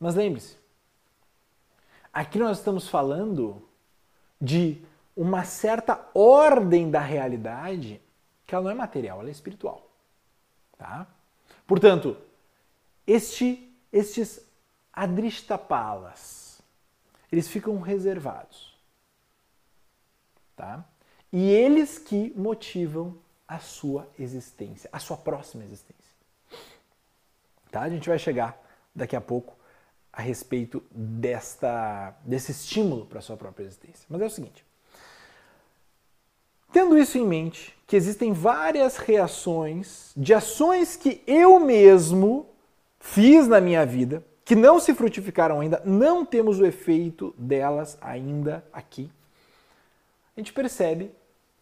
Mas 0.00 0.14
lembre-se, 0.14 0.56
Aqui 2.12 2.38
nós 2.38 2.58
estamos 2.58 2.88
falando 2.88 3.66
de 4.38 4.82
uma 5.16 5.44
certa 5.44 6.10
ordem 6.12 6.90
da 6.90 7.00
realidade 7.00 8.02
que 8.46 8.54
ela 8.54 8.64
não 8.64 8.70
é 8.70 8.74
material, 8.74 9.20
ela 9.20 9.30
é 9.30 9.32
espiritual. 9.32 9.90
Tá? 10.76 11.06
Portanto, 11.66 12.16
este 13.06 13.68
estes 13.90 14.40
adrishtapalas, 14.92 16.62
eles 17.30 17.48
ficam 17.48 17.80
reservados. 17.80 18.74
Tá? 20.54 20.84
E 21.32 21.50
eles 21.50 21.98
que 21.98 22.32
motivam 22.36 23.16
a 23.48 23.58
sua 23.58 24.08
existência, 24.18 24.88
a 24.92 24.98
sua 24.98 25.16
próxima 25.16 25.64
existência. 25.64 26.01
Tá? 27.72 27.80
A 27.80 27.88
gente 27.88 28.06
vai 28.06 28.18
chegar 28.18 28.62
daqui 28.94 29.16
a 29.16 29.20
pouco 29.20 29.56
a 30.12 30.20
respeito 30.20 30.82
desta, 30.90 32.14
desse 32.22 32.52
estímulo 32.52 33.06
para 33.06 33.18
a 33.18 33.22
sua 33.22 33.34
própria 33.36 33.64
existência. 33.64 34.04
Mas 34.10 34.20
é 34.20 34.26
o 34.26 34.30
seguinte: 34.30 34.64
tendo 36.70 36.98
isso 36.98 37.16
em 37.16 37.26
mente, 37.26 37.74
que 37.86 37.96
existem 37.96 38.34
várias 38.34 38.98
reações 38.98 40.12
de 40.14 40.34
ações 40.34 40.96
que 40.96 41.22
eu 41.26 41.58
mesmo 41.58 42.46
fiz 43.00 43.48
na 43.48 43.58
minha 43.58 43.86
vida, 43.86 44.22
que 44.44 44.54
não 44.54 44.78
se 44.78 44.92
frutificaram 44.92 45.58
ainda, 45.58 45.80
não 45.82 46.26
temos 46.26 46.60
o 46.60 46.66
efeito 46.66 47.34
delas 47.38 47.96
ainda 48.02 48.62
aqui. 48.70 49.10
A 50.36 50.40
gente 50.40 50.52
percebe 50.52 51.10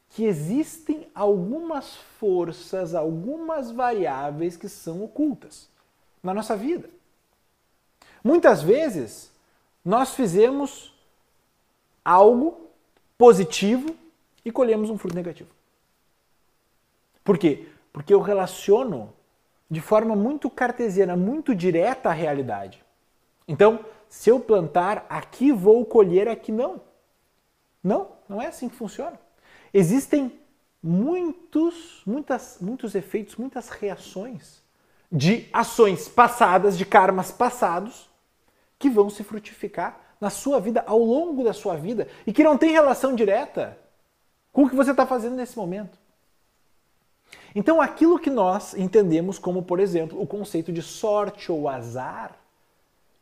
que 0.08 0.24
existem 0.24 1.08
algumas 1.14 1.94
forças, 2.18 2.96
algumas 2.96 3.70
variáveis 3.70 4.56
que 4.56 4.68
são 4.68 5.04
ocultas 5.04 5.69
na 6.22 6.34
nossa 6.34 6.56
vida. 6.56 6.88
Muitas 8.22 8.62
vezes 8.62 9.32
nós 9.84 10.14
fizemos 10.14 10.94
algo 12.04 12.68
positivo 13.16 13.94
e 14.44 14.50
colhemos 14.50 14.90
um 14.90 14.98
fruto 14.98 15.14
negativo. 15.14 15.50
Por 17.24 17.38
quê? 17.38 17.68
Porque 17.92 18.12
eu 18.12 18.20
relaciono 18.20 19.12
de 19.70 19.80
forma 19.80 20.16
muito 20.16 20.50
cartesiana, 20.50 21.16
muito 21.16 21.54
direta 21.54 22.08
à 22.10 22.12
realidade. 22.12 22.82
Então, 23.46 23.84
se 24.08 24.28
eu 24.30 24.40
plantar 24.40 25.06
aqui, 25.08 25.52
vou 25.52 25.84
colher 25.84 26.28
aqui 26.28 26.50
não. 26.50 26.80
Não, 27.82 28.08
não 28.28 28.42
é 28.42 28.46
assim 28.46 28.68
que 28.68 28.76
funciona. 28.76 29.18
Existem 29.72 30.38
muitos, 30.82 32.02
muitas, 32.04 32.58
muitos 32.60 32.94
efeitos, 32.94 33.36
muitas 33.36 33.68
reações 33.68 34.60
de 35.10 35.48
ações 35.52 36.08
passadas, 36.08 36.78
de 36.78 36.84
karmas 36.84 37.32
passados, 37.32 38.08
que 38.78 38.88
vão 38.88 39.10
se 39.10 39.24
frutificar 39.24 40.00
na 40.20 40.30
sua 40.30 40.60
vida, 40.60 40.84
ao 40.86 40.98
longo 40.98 41.42
da 41.42 41.52
sua 41.52 41.76
vida, 41.76 42.06
e 42.26 42.32
que 42.32 42.44
não 42.44 42.56
tem 42.56 42.70
relação 42.70 43.14
direta 43.14 43.78
com 44.52 44.64
o 44.64 44.70
que 44.70 44.76
você 44.76 44.90
está 44.90 45.06
fazendo 45.06 45.34
nesse 45.34 45.56
momento. 45.56 45.98
Então, 47.54 47.80
aquilo 47.80 48.18
que 48.18 48.30
nós 48.30 48.74
entendemos 48.74 49.38
como, 49.38 49.62
por 49.62 49.80
exemplo, 49.80 50.20
o 50.20 50.26
conceito 50.26 50.72
de 50.72 50.82
sorte 50.82 51.50
ou 51.50 51.68
azar, 51.68 52.36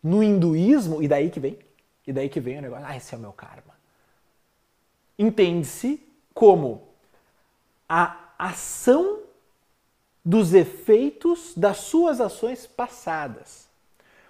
no 0.02 0.22
hinduísmo, 0.22 1.02
e 1.02 1.08
daí 1.08 1.30
que 1.30 1.40
vem, 1.40 1.58
e 2.06 2.12
daí 2.12 2.28
que 2.28 2.40
vem 2.40 2.58
o 2.58 2.62
negócio, 2.62 2.86
ah, 2.86 2.96
esse 2.96 3.14
é 3.14 3.18
o 3.18 3.20
meu 3.20 3.32
karma. 3.32 3.74
Entende-se 5.18 6.02
como 6.32 6.88
a 7.88 8.16
ação 8.38 9.20
dos 10.28 10.52
efeitos 10.52 11.54
das 11.56 11.78
suas 11.78 12.20
ações 12.20 12.66
passadas. 12.66 13.66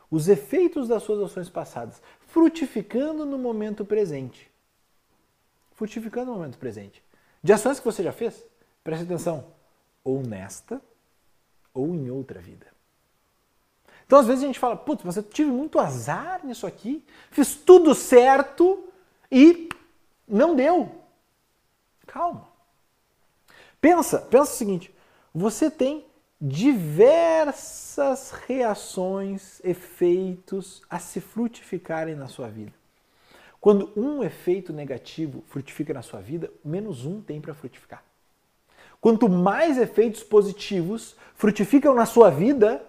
Os 0.08 0.28
efeitos 0.28 0.86
das 0.86 1.02
suas 1.02 1.20
ações 1.20 1.48
passadas, 1.48 2.00
frutificando 2.28 3.26
no 3.26 3.36
momento 3.36 3.84
presente. 3.84 4.48
Frutificando 5.74 6.30
no 6.30 6.38
momento 6.38 6.56
presente. 6.56 7.02
De 7.42 7.52
ações 7.52 7.80
que 7.80 7.84
você 7.84 8.04
já 8.04 8.12
fez, 8.12 8.44
preste 8.84 9.02
atenção, 9.02 9.44
ou 10.04 10.22
nesta 10.22 10.80
ou 11.74 11.88
em 11.88 12.08
outra 12.12 12.40
vida. 12.40 12.68
Então, 14.06 14.20
às 14.20 14.26
vezes 14.28 14.44
a 14.44 14.46
gente 14.46 14.58
fala, 14.60 14.76
putz, 14.76 15.02
mas 15.02 15.16
eu 15.16 15.24
tive 15.24 15.50
muito 15.50 15.80
azar 15.80 16.46
nisso 16.46 16.64
aqui, 16.64 17.04
fiz 17.32 17.56
tudo 17.56 17.92
certo 17.92 18.84
e 19.32 19.68
não 20.28 20.54
deu. 20.54 20.94
Calma. 22.06 22.46
Pensa, 23.80 24.20
pensa 24.20 24.52
o 24.52 24.56
seguinte, 24.56 24.94
você 25.38 25.70
tem 25.70 26.04
diversas 26.40 28.30
reações, 28.46 29.60
efeitos 29.64 30.82
a 30.90 30.98
se 30.98 31.20
frutificarem 31.20 32.14
na 32.14 32.28
sua 32.28 32.48
vida. 32.48 32.72
Quando 33.60 33.92
um 33.96 34.22
efeito 34.22 34.72
negativo 34.72 35.42
frutifica 35.48 35.94
na 35.94 36.02
sua 36.02 36.20
vida, 36.20 36.50
menos 36.64 37.04
um 37.04 37.20
tem 37.20 37.40
para 37.40 37.54
frutificar. 37.54 38.02
Quanto 39.00 39.28
mais 39.28 39.78
efeitos 39.78 40.22
positivos 40.22 41.16
frutificam 41.34 41.94
na 41.94 42.06
sua 42.06 42.30
vida, 42.30 42.84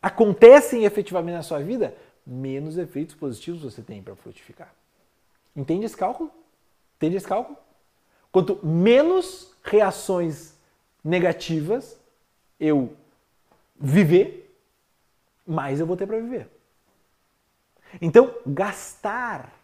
acontecem 0.00 0.84
efetivamente 0.84 1.34
na 1.34 1.42
sua 1.42 1.60
vida, 1.60 1.94
menos 2.26 2.76
efeitos 2.78 3.14
positivos 3.14 3.62
você 3.62 3.82
tem 3.82 4.02
para 4.02 4.16
frutificar. 4.16 4.74
Entende 5.54 5.86
esse 5.86 5.96
cálculo? 5.96 6.30
Entende 6.96 7.16
esse 7.16 7.26
cálculo? 7.26 7.56
Quanto 8.32 8.64
menos 8.66 9.54
reações 9.62 10.55
negativas 11.06 11.96
eu 12.58 12.96
viver, 13.78 14.58
mais 15.46 15.78
eu 15.78 15.86
vou 15.86 15.96
ter 15.96 16.06
para 16.06 16.18
viver. 16.18 16.48
Então, 18.00 18.34
gastar, 18.44 19.54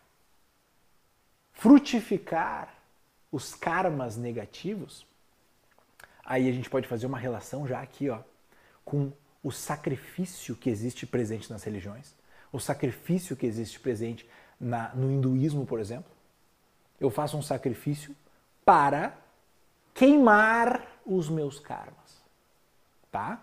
frutificar 1.53 2.73
os 3.33 3.55
karmas 3.55 4.17
negativos, 4.17 5.05
aí 6.25 6.49
a 6.49 6.53
gente 6.53 6.71
pode 6.71 6.87
fazer 6.87 7.07
uma 7.07 7.19
relação 7.19 7.67
já 7.67 7.81
aqui, 7.81 8.09
ó, 8.09 8.21
com 8.85 9.13
o 9.43 9.51
sacrifício 9.51 10.55
que 10.55 10.71
existe 10.71 11.05
presente 11.07 11.51
nas 11.51 11.65
religiões, 11.65 12.15
o 12.53 12.61
sacrifício 12.61 13.35
que 13.35 13.47
existe 13.47 13.81
presente 13.81 14.29
na, 14.61 14.95
no 14.95 15.11
hinduísmo, 15.11 15.67
por 15.67 15.81
exemplo. 15.81 16.11
Eu 17.01 17.11
faço 17.11 17.37
um 17.37 17.43
sacrifício 17.43 18.15
para 18.65 19.19
queimar 19.93 20.92
os 21.05 21.29
meus 21.29 21.59
karmas. 21.59 22.23
Tá? 23.11 23.43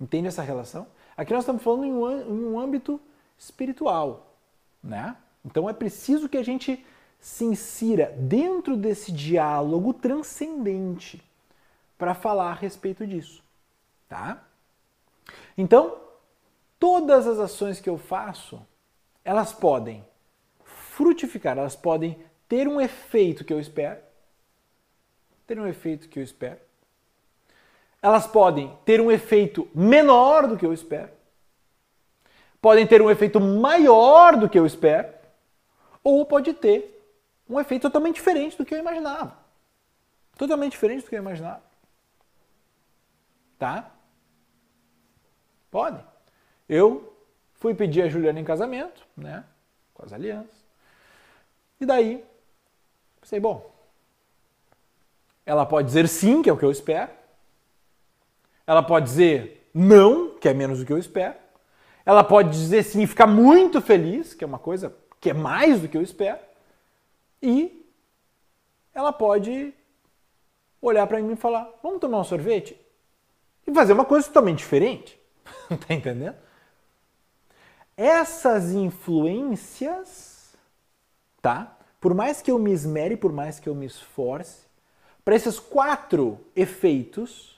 Entende 0.00 0.28
essa 0.28 0.42
relação? 0.42 0.86
Aqui 1.16 1.32
nós 1.32 1.42
estamos 1.42 1.62
falando 1.62 1.84
em 1.84 1.92
um, 1.92 2.58
âmbito 2.58 3.00
espiritual, 3.38 4.34
né? 4.82 5.16
Então 5.44 5.68
é 5.68 5.72
preciso 5.72 6.28
que 6.28 6.38
a 6.38 6.42
gente 6.42 6.84
se 7.20 7.44
insira 7.44 8.14
dentro 8.18 8.76
desse 8.76 9.12
diálogo 9.12 9.92
transcendente 9.92 11.22
para 11.98 12.14
falar 12.14 12.52
a 12.52 12.54
respeito 12.54 13.06
disso, 13.06 13.42
tá? 14.08 14.42
Então, 15.56 15.98
todas 16.78 17.26
as 17.26 17.38
ações 17.38 17.78
que 17.78 17.90
eu 17.90 17.98
faço, 17.98 18.66
elas 19.22 19.52
podem 19.52 20.02
frutificar, 20.64 21.58
elas 21.58 21.76
podem 21.76 22.18
ter 22.48 22.66
um 22.66 22.80
efeito 22.80 23.44
que 23.44 23.52
eu 23.52 23.60
espero, 23.60 24.00
ter 25.50 25.58
um 25.58 25.66
efeito 25.66 26.08
que 26.08 26.20
eu 26.20 26.22
espero. 26.22 26.60
Elas 28.00 28.24
podem 28.24 28.78
ter 28.84 29.00
um 29.00 29.10
efeito 29.10 29.68
menor 29.74 30.46
do 30.46 30.56
que 30.56 30.64
eu 30.64 30.72
espero, 30.72 31.10
podem 32.62 32.86
ter 32.86 33.02
um 33.02 33.10
efeito 33.10 33.40
maior 33.40 34.36
do 34.36 34.48
que 34.48 34.56
eu 34.56 34.64
espero, 34.64 35.12
ou 36.04 36.24
pode 36.24 36.54
ter 36.54 37.04
um 37.48 37.58
efeito 37.58 37.82
totalmente 37.82 38.14
diferente 38.14 38.56
do 38.56 38.64
que 38.64 38.72
eu 38.72 38.78
imaginava. 38.78 39.36
Totalmente 40.38 40.72
diferente 40.72 41.02
do 41.02 41.08
que 41.08 41.16
eu 41.16 41.20
imaginava. 41.20 41.62
Tá? 43.58 43.90
Pode. 45.68 46.00
Eu 46.68 47.12
fui 47.54 47.74
pedir 47.74 48.02
a 48.02 48.08
Juliana 48.08 48.38
em 48.38 48.44
casamento, 48.44 49.04
né? 49.16 49.44
Com 49.92 50.04
as 50.04 50.12
alianças. 50.12 50.64
E 51.80 51.84
daí, 51.84 52.24
pensei, 53.20 53.40
bom, 53.40 53.79
ela 55.50 55.66
pode 55.66 55.88
dizer 55.88 56.06
sim, 56.06 56.42
que 56.42 56.48
é 56.48 56.52
o 56.52 56.56
que 56.56 56.64
eu 56.64 56.70
espero. 56.70 57.10
Ela 58.64 58.84
pode 58.84 59.06
dizer 59.06 59.68
não, 59.74 60.38
que 60.38 60.48
é 60.48 60.54
menos 60.54 60.78
do 60.78 60.86
que 60.86 60.92
eu 60.92 60.98
espero. 60.98 61.34
Ela 62.06 62.22
pode 62.22 62.50
dizer 62.50 62.84
sim 62.84 63.02
e 63.02 63.06
ficar 63.06 63.26
muito 63.26 63.80
feliz, 63.80 64.32
que 64.32 64.44
é 64.44 64.46
uma 64.46 64.60
coisa 64.60 64.94
que 65.20 65.30
é 65.30 65.34
mais 65.34 65.80
do 65.80 65.88
que 65.88 65.96
eu 65.96 66.02
espero. 66.02 66.38
E 67.42 67.84
ela 68.94 69.12
pode 69.12 69.74
olhar 70.80 71.04
para 71.08 71.20
mim 71.20 71.32
e 71.32 71.36
falar: 71.36 71.68
vamos 71.82 71.98
tomar 71.98 72.20
um 72.20 72.24
sorvete? 72.24 72.80
E 73.66 73.74
fazer 73.74 73.92
uma 73.92 74.04
coisa 74.04 74.28
totalmente 74.28 74.58
diferente. 74.58 75.20
tá 75.84 75.92
entendendo? 75.92 76.36
Essas 77.96 78.70
influências, 78.70 80.54
tá? 81.42 81.76
Por 82.00 82.14
mais 82.14 82.40
que 82.40 82.52
eu 82.52 82.58
me 82.58 82.70
esmere, 82.70 83.16
por 83.16 83.32
mais 83.32 83.58
que 83.58 83.68
eu 83.68 83.74
me 83.74 83.86
esforce, 83.86 84.69
para 85.30 85.36
esses 85.36 85.60
quatro 85.60 86.44
efeitos 86.56 87.56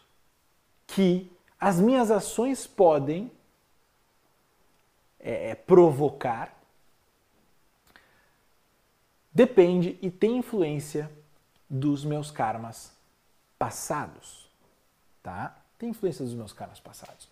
que 0.87 1.33
as 1.59 1.81
minhas 1.81 2.11
ações 2.11 2.67
podem 2.67 3.33
é, 5.19 5.53
é, 5.53 5.55
provocar, 5.55 6.55
depende 9.33 9.99
e 10.03 10.11
tem 10.11 10.37
influência 10.37 11.11
dos 11.67 12.05
meus 12.05 12.31
karmas 12.31 12.93
passados, 13.59 14.51
tá? 15.23 15.57
Tem 15.79 15.89
influência 15.89 16.27
dos 16.27 16.35
meus 16.35 16.53
karmas 16.53 16.79
passados. 16.79 17.27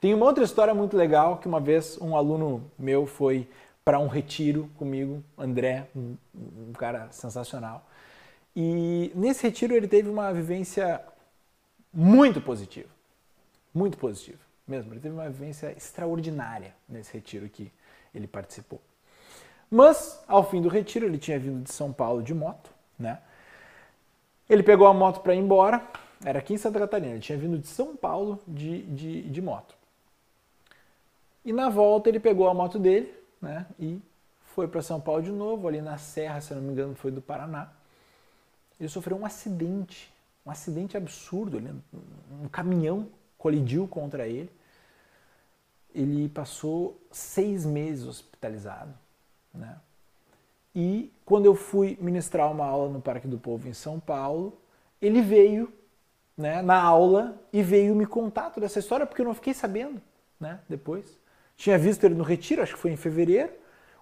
Tem 0.00 0.14
uma 0.14 0.26
outra 0.26 0.44
história 0.44 0.72
muito 0.72 0.96
legal 0.96 1.38
que 1.38 1.48
uma 1.48 1.58
vez 1.58 1.98
um 2.00 2.14
aluno 2.14 2.70
meu 2.78 3.08
foi 3.08 3.50
para 3.84 3.98
um 3.98 4.06
retiro 4.06 4.70
comigo, 4.78 5.24
André, 5.36 5.88
um, 5.96 6.16
um, 6.32 6.72
cara 6.74 7.10
sensacional. 7.10 7.84
E 8.54 9.12
nesse 9.14 9.42
retiro 9.42 9.74
ele 9.74 9.86
teve 9.86 10.08
uma 10.08 10.32
vivência 10.32 11.00
muito 11.92 12.40
positiva. 12.40 12.88
Muito 13.72 13.96
positiva, 13.96 14.40
mesmo. 14.66 14.92
Ele 14.92 15.00
teve 15.00 15.14
uma 15.14 15.28
vivência 15.30 15.72
extraordinária 15.76 16.74
nesse 16.88 17.12
retiro 17.12 17.48
que 17.48 17.70
ele 18.14 18.26
participou. 18.26 18.80
Mas, 19.70 20.22
ao 20.26 20.48
fim 20.50 20.60
do 20.60 20.68
retiro, 20.68 21.06
ele 21.06 21.18
tinha 21.18 21.38
vindo 21.38 21.62
de 21.62 21.72
São 21.72 21.92
Paulo 21.92 22.22
de 22.22 22.34
moto, 22.34 22.70
né? 22.98 23.20
Ele 24.48 24.64
pegou 24.64 24.88
a 24.88 24.92
moto 24.92 25.20
para 25.20 25.32
ir 25.32 25.38
embora, 25.38 25.86
era 26.24 26.40
aqui 26.40 26.54
em 26.54 26.58
Santa 26.58 26.80
Catarina, 26.80 27.12
ele 27.12 27.20
tinha 27.20 27.38
vindo 27.38 27.56
de 27.56 27.68
São 27.68 27.94
Paulo 27.94 28.40
de, 28.48 28.82
de, 28.82 29.22
de 29.22 29.40
moto. 29.40 29.76
E 31.44 31.52
na 31.52 31.68
volta 31.68 32.08
ele 32.08 32.18
pegou 32.18 32.48
a 32.48 32.54
moto 32.54 32.76
dele 32.76 33.14
né, 33.40 33.64
e 33.78 34.00
foi 34.46 34.66
para 34.66 34.82
São 34.82 35.00
Paulo 35.00 35.22
de 35.22 35.30
novo, 35.30 35.68
ali 35.68 35.80
na 35.80 35.96
Serra, 35.98 36.40
se 36.40 36.52
não 36.52 36.62
me 36.62 36.72
engano, 36.72 36.96
foi 36.96 37.12
do 37.12 37.22
Paraná. 37.22 37.70
Ele 38.80 38.88
sofreu 38.88 39.16
um 39.16 39.26
acidente, 39.26 40.10
um 40.44 40.50
acidente 40.50 40.96
absurdo. 40.96 41.58
Ele, 41.58 41.70
um 42.42 42.48
caminhão 42.48 43.06
colidiu 43.36 43.86
contra 43.86 44.26
ele. 44.26 44.50
Ele 45.94 46.28
passou 46.30 46.98
seis 47.12 47.66
meses 47.66 48.06
hospitalizado. 48.06 48.94
Né? 49.52 49.76
E 50.74 51.12
quando 51.24 51.46
eu 51.46 51.54
fui 51.54 51.98
ministrar 52.00 52.50
uma 52.50 52.64
aula 52.64 52.88
no 52.88 53.00
Parque 53.00 53.28
do 53.28 53.38
Povo 53.38 53.68
em 53.68 53.74
São 53.74 54.00
Paulo, 54.00 54.56
ele 55.02 55.20
veio 55.20 55.72
né, 56.36 56.62
na 56.62 56.80
aula 56.80 57.38
e 57.52 57.62
veio 57.62 57.94
me 57.94 58.06
contar 58.06 58.50
toda 58.50 58.66
essa 58.66 58.78
história, 58.78 59.04
porque 59.04 59.20
eu 59.20 59.26
não 59.26 59.34
fiquei 59.34 59.52
sabendo 59.52 60.00
né, 60.38 60.60
depois. 60.68 61.18
Tinha 61.56 61.76
visto 61.76 62.04
ele 62.04 62.14
no 62.14 62.24
retiro, 62.24 62.62
acho 62.62 62.74
que 62.74 62.80
foi 62.80 62.92
em 62.92 62.96
fevereiro. 62.96 63.52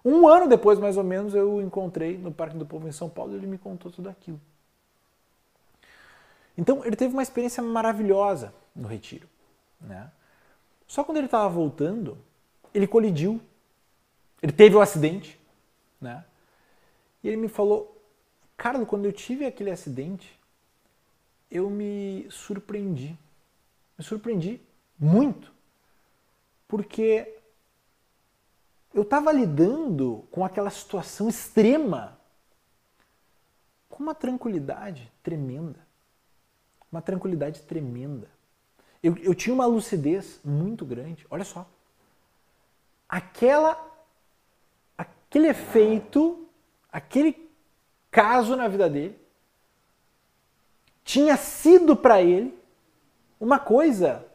Um 0.05 0.27
ano 0.27 0.47
depois, 0.47 0.79
mais 0.79 0.95
ou 0.95 1.03
menos, 1.03 1.33
eu 1.35 1.55
o 1.55 1.61
encontrei 1.61 2.17
no 2.17 2.31
Parque 2.31 2.57
do 2.57 2.65
Povo 2.65 2.87
em 2.87 2.91
São 2.91 3.09
Paulo 3.09 3.33
e 3.33 3.35
ele 3.35 3.47
me 3.47 3.57
contou 3.57 3.91
tudo 3.91 4.07
aquilo. 4.07 4.39
Então, 6.59 6.83
ele 6.83 6.97
teve 6.97 7.13
uma 7.13 7.23
experiência 7.23 7.63
maravilhosa 7.63 8.53
no 8.75 8.85
retiro. 8.85 9.29
Né? 9.79 10.11
Só 10.85 11.05
quando 11.05 11.15
ele 11.15 11.27
estava 11.27 11.47
voltando, 11.47 12.17
ele 12.73 12.85
colidiu. 12.85 13.39
Ele 14.41 14.51
teve 14.51 14.75
o 14.75 14.79
um 14.79 14.81
acidente. 14.81 15.39
Né? 16.01 16.21
E 17.23 17.29
ele 17.29 17.37
me 17.37 17.47
falou: 17.47 17.97
Carlos, 18.57 18.89
quando 18.89 19.05
eu 19.05 19.13
tive 19.13 19.45
aquele 19.45 19.71
acidente, 19.71 20.37
eu 21.49 21.69
me 21.69 22.27
surpreendi. 22.29 23.17
Me 23.97 24.03
surpreendi 24.03 24.59
muito. 24.99 25.53
Porque 26.67 27.37
eu 28.93 29.03
estava 29.03 29.31
lidando 29.31 30.27
com 30.29 30.43
aquela 30.43 30.69
situação 30.69 31.29
extrema 31.29 32.19
com 33.87 34.03
uma 34.03 34.13
tranquilidade 34.13 35.09
tremenda. 35.23 35.88
Uma 36.91 37.01
tranquilidade 37.01 37.61
tremenda. 37.61 38.27
Eu, 39.01 39.17
eu 39.17 39.33
tinha 39.33 39.53
uma 39.53 39.65
lucidez 39.65 40.39
muito 40.43 40.85
grande. 40.85 41.25
Olha 41.29 41.43
só. 41.43 41.67
Aquela, 43.07 43.79
aquele 44.97 45.47
efeito, 45.47 46.47
aquele 46.91 47.49
caso 48.11 48.55
na 48.55 48.67
vida 48.67 48.89
dele, 48.89 49.17
tinha 51.03 51.37
sido 51.37 51.95
para 51.95 52.21
ele 52.21 52.57
uma 53.39 53.57
coisa 53.57 54.25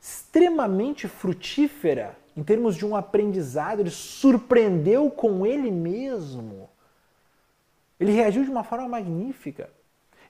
extremamente 0.00 1.08
frutífera 1.08 2.16
em 2.36 2.42
termos 2.42 2.76
de 2.76 2.86
um 2.86 2.96
aprendizado, 2.96 3.80
ele 3.80 3.90
surpreendeu 3.90 5.10
com 5.10 5.46
ele 5.46 5.70
mesmo. 5.70 6.68
Ele 8.00 8.12
reagiu 8.12 8.42
de 8.42 8.50
uma 8.50 8.64
forma 8.64 8.88
magnífica. 8.88 9.70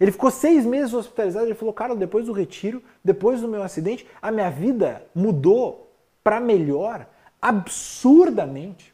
Ele 0.02 0.10
ficou 0.10 0.32
seis 0.32 0.66
meses 0.66 0.92
hospitalizado. 0.92 1.46
Ele 1.46 1.54
falou: 1.54 1.72
Cara, 1.72 1.94
depois 1.94 2.26
do 2.26 2.32
retiro, 2.32 2.82
depois 3.04 3.40
do 3.40 3.46
meu 3.46 3.62
acidente, 3.62 4.04
a 4.20 4.32
minha 4.32 4.50
vida 4.50 5.06
mudou 5.14 5.92
para 6.24 6.40
melhor 6.40 7.06
absurdamente. 7.40 8.92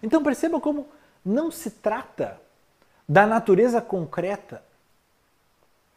Então 0.00 0.22
perceba 0.22 0.60
como 0.60 0.86
não 1.24 1.50
se 1.50 1.68
trata 1.68 2.40
da 3.08 3.26
natureza 3.26 3.82
concreta 3.82 4.62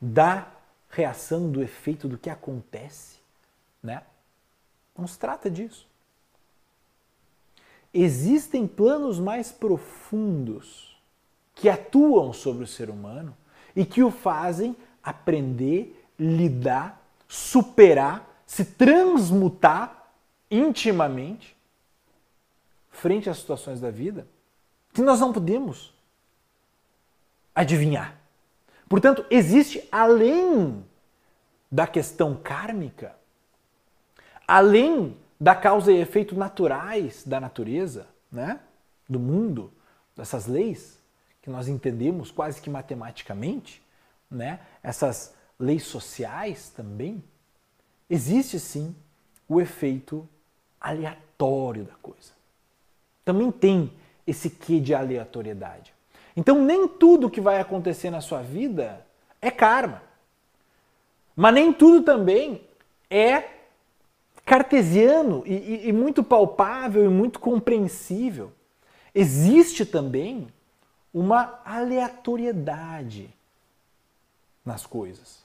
da 0.01 0.47
reação, 0.89 1.51
do 1.51 1.61
efeito 1.61 2.07
do 2.07 2.17
que 2.17 2.31
acontece, 2.31 3.19
né? 3.83 4.01
Não 4.97 5.05
se 5.05 5.19
trata 5.19 5.47
disso. 5.47 5.87
Existem 7.93 8.65
planos 8.65 9.19
mais 9.19 9.51
profundos 9.51 10.99
que 11.53 11.69
atuam 11.69 12.33
sobre 12.33 12.63
o 12.63 12.67
ser 12.67 12.89
humano 12.89 13.37
e 13.75 13.85
que 13.85 14.03
o 14.03 14.11
fazem 14.11 14.75
aprender, 15.03 15.95
lidar, 16.17 17.01
superar, 17.27 18.27
se 18.45 18.65
transmutar 18.65 20.11
intimamente 20.49 21.55
frente 22.91 23.29
às 23.29 23.37
situações 23.37 23.79
da 23.79 23.91
vida 23.91 24.27
que 24.93 25.01
nós 25.01 25.19
não 25.19 25.31
podemos 25.31 25.93
adivinhar. 27.53 28.15
Portanto, 28.87 29.25
existe 29.29 29.87
além 29.91 30.83
da 31.71 31.85
questão 31.85 32.35
kármica 32.35 33.19
além 34.49 35.15
da 35.39 35.53
causa 35.53 35.91
e 35.91 36.01
efeito 36.01 36.35
naturais 36.35 37.23
da 37.23 37.39
natureza, 37.39 38.07
né? 38.31 38.59
do 39.07 39.19
mundo, 39.19 39.71
dessas 40.17 40.47
leis 40.47 40.98
que 41.49 41.51
nós 41.51 41.67
entendemos 41.67 42.29
quase 42.29 42.61
que 42.61 42.69
matematicamente, 42.69 43.81
né? 44.29 44.59
essas 44.83 45.33
leis 45.59 45.83
sociais 45.83 46.69
também, 46.69 47.23
existe 48.07 48.59
sim 48.59 48.95
o 49.47 49.59
efeito 49.59 50.29
aleatório 50.79 51.85
da 51.85 51.95
coisa. 51.95 52.33
Também 53.25 53.51
tem 53.51 53.91
esse 54.27 54.51
quê 54.51 54.79
de 54.79 54.93
aleatoriedade. 54.93 55.91
Então, 56.37 56.63
nem 56.63 56.87
tudo 56.87 57.31
que 57.31 57.41
vai 57.41 57.59
acontecer 57.59 58.11
na 58.11 58.21
sua 58.21 58.43
vida 58.43 59.03
é 59.41 59.49
karma. 59.49 60.03
Mas 61.35 61.53
nem 61.55 61.73
tudo 61.73 62.03
também 62.03 62.61
é 63.09 63.43
cartesiano 64.45 65.41
e, 65.47 65.53
e, 65.53 65.87
e 65.87 65.91
muito 65.91 66.23
palpável 66.23 67.03
e 67.05 67.09
muito 67.09 67.39
compreensível. 67.39 68.51
Existe 69.15 69.83
também 69.83 70.47
uma 71.13 71.59
aleatoriedade 71.65 73.33
nas 74.65 74.85
coisas. 74.85 75.43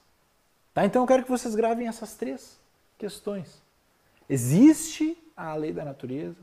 Tá? 0.72 0.85
Então 0.85 1.03
eu 1.03 1.07
quero 1.07 1.24
que 1.24 1.31
vocês 1.31 1.55
gravem 1.55 1.88
essas 1.88 2.14
três 2.14 2.59
questões. 2.98 3.62
Existe 4.29 5.16
a 5.37 5.55
lei 5.55 5.72
da 5.72 5.85
natureza, 5.85 6.37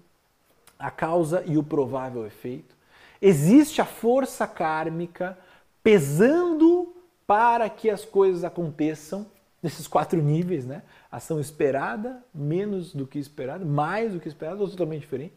a 0.78 0.90
causa 0.90 1.44
e 1.46 1.58
o 1.58 1.64
provável 1.64 2.26
efeito. 2.26 2.76
Existe 3.22 3.82
a 3.82 3.86
força 3.86 4.48
kármica 4.48 5.38
pesando 5.84 6.96
para 7.28 7.70
que 7.70 7.90
as 7.90 8.04
coisas 8.04 8.44
aconteçam 8.44 9.26
nesses 9.62 9.88
quatro 9.88 10.22
níveis, 10.22 10.66
né? 10.66 10.82
Ação 11.12 11.40
esperada, 11.40 12.24
menos 12.34 12.94
do 12.94 13.06
que 13.06 13.20
esperado, 13.20 13.66
mais 13.66 14.14
do 14.14 14.20
que 14.20 14.28
esperado, 14.28 14.62
ou 14.62 14.70
totalmente 14.70 15.02
diferente. 15.02 15.34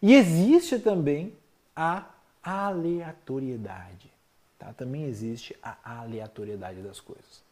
E 0.00 0.14
existe 0.14 0.78
também 0.78 1.34
a 1.74 2.06
aleatoriedade. 2.46 4.12
Tá? 4.58 4.72
Também 4.72 5.04
existe 5.04 5.56
a 5.62 6.00
aleatoriedade 6.00 6.80
das 6.80 7.00
coisas. 7.00 7.42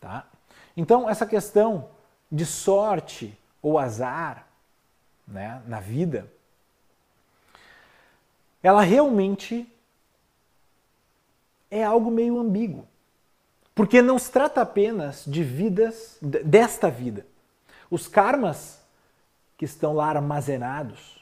Tá? 0.00 0.26
Então, 0.76 1.08
essa 1.08 1.26
questão 1.26 1.88
de 2.30 2.44
sorte 2.44 3.36
ou 3.62 3.78
azar 3.78 4.46
né, 5.26 5.62
na 5.66 5.80
vida, 5.80 6.30
ela 8.62 8.82
realmente 8.82 9.66
é 11.70 11.82
algo 11.82 12.10
meio 12.10 12.38
ambíguo. 12.38 12.86
Porque 13.74 14.02
não 14.02 14.18
se 14.18 14.30
trata 14.30 14.60
apenas 14.60 15.24
de 15.26 15.42
vidas, 15.42 16.18
desta 16.20 16.90
vida. 16.90 17.26
Os 17.90 18.06
karmas 18.06 18.80
que 19.56 19.64
estão 19.64 19.94
lá 19.94 20.08
armazenados, 20.08 21.19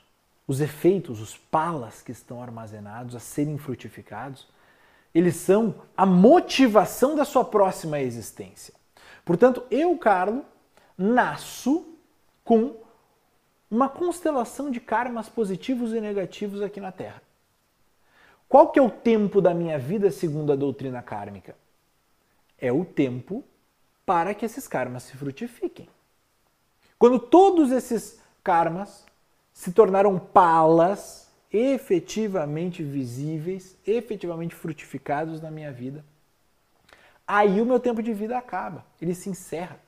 os 0.48 0.60
efeitos, 0.60 1.20
os 1.20 1.36
palas 1.36 2.02
que 2.02 2.10
estão 2.10 2.42
armazenados 2.42 3.14
a 3.14 3.20
serem 3.20 3.56
frutificados, 3.56 4.48
eles 5.14 5.36
são 5.36 5.76
a 5.96 6.04
motivação 6.04 7.14
da 7.14 7.24
sua 7.24 7.44
próxima 7.44 8.00
existência. 8.00 8.74
Portanto, 9.24 9.62
eu, 9.70 9.96
Carlo, 9.96 10.44
nasço 10.96 11.86
com 12.44 12.74
uma 13.70 13.88
constelação 13.88 14.70
de 14.70 14.80
karmas 14.80 15.28
positivos 15.28 15.92
e 15.92 16.00
negativos 16.00 16.62
aqui 16.62 16.80
na 16.80 16.90
Terra. 16.90 17.22
Qual 18.48 18.70
que 18.72 18.80
é 18.80 18.82
o 18.82 18.90
tempo 18.90 19.40
da 19.40 19.54
minha 19.54 19.78
vida 19.78 20.10
segundo 20.10 20.52
a 20.52 20.56
doutrina 20.56 21.02
kármica? 21.02 21.54
é 22.58 22.72
o 22.72 22.84
tempo 22.84 23.44
para 24.04 24.34
que 24.34 24.44
esses 24.44 24.66
karmas 24.66 25.04
se 25.04 25.16
frutifiquem. 25.16 25.88
Quando 26.98 27.18
todos 27.18 27.70
esses 27.70 28.20
karmas 28.42 29.06
se 29.58 29.72
tornaram 29.72 30.16
palas 30.20 31.28
efetivamente 31.52 32.80
visíveis, 32.80 33.76
efetivamente 33.84 34.54
frutificados 34.54 35.40
na 35.40 35.50
minha 35.50 35.72
vida, 35.72 36.04
aí 37.26 37.60
o 37.60 37.66
meu 37.66 37.80
tempo 37.80 38.00
de 38.00 38.14
vida 38.14 38.38
acaba, 38.38 38.86
ele 39.02 39.16
se 39.16 39.28
encerra. 39.28 39.80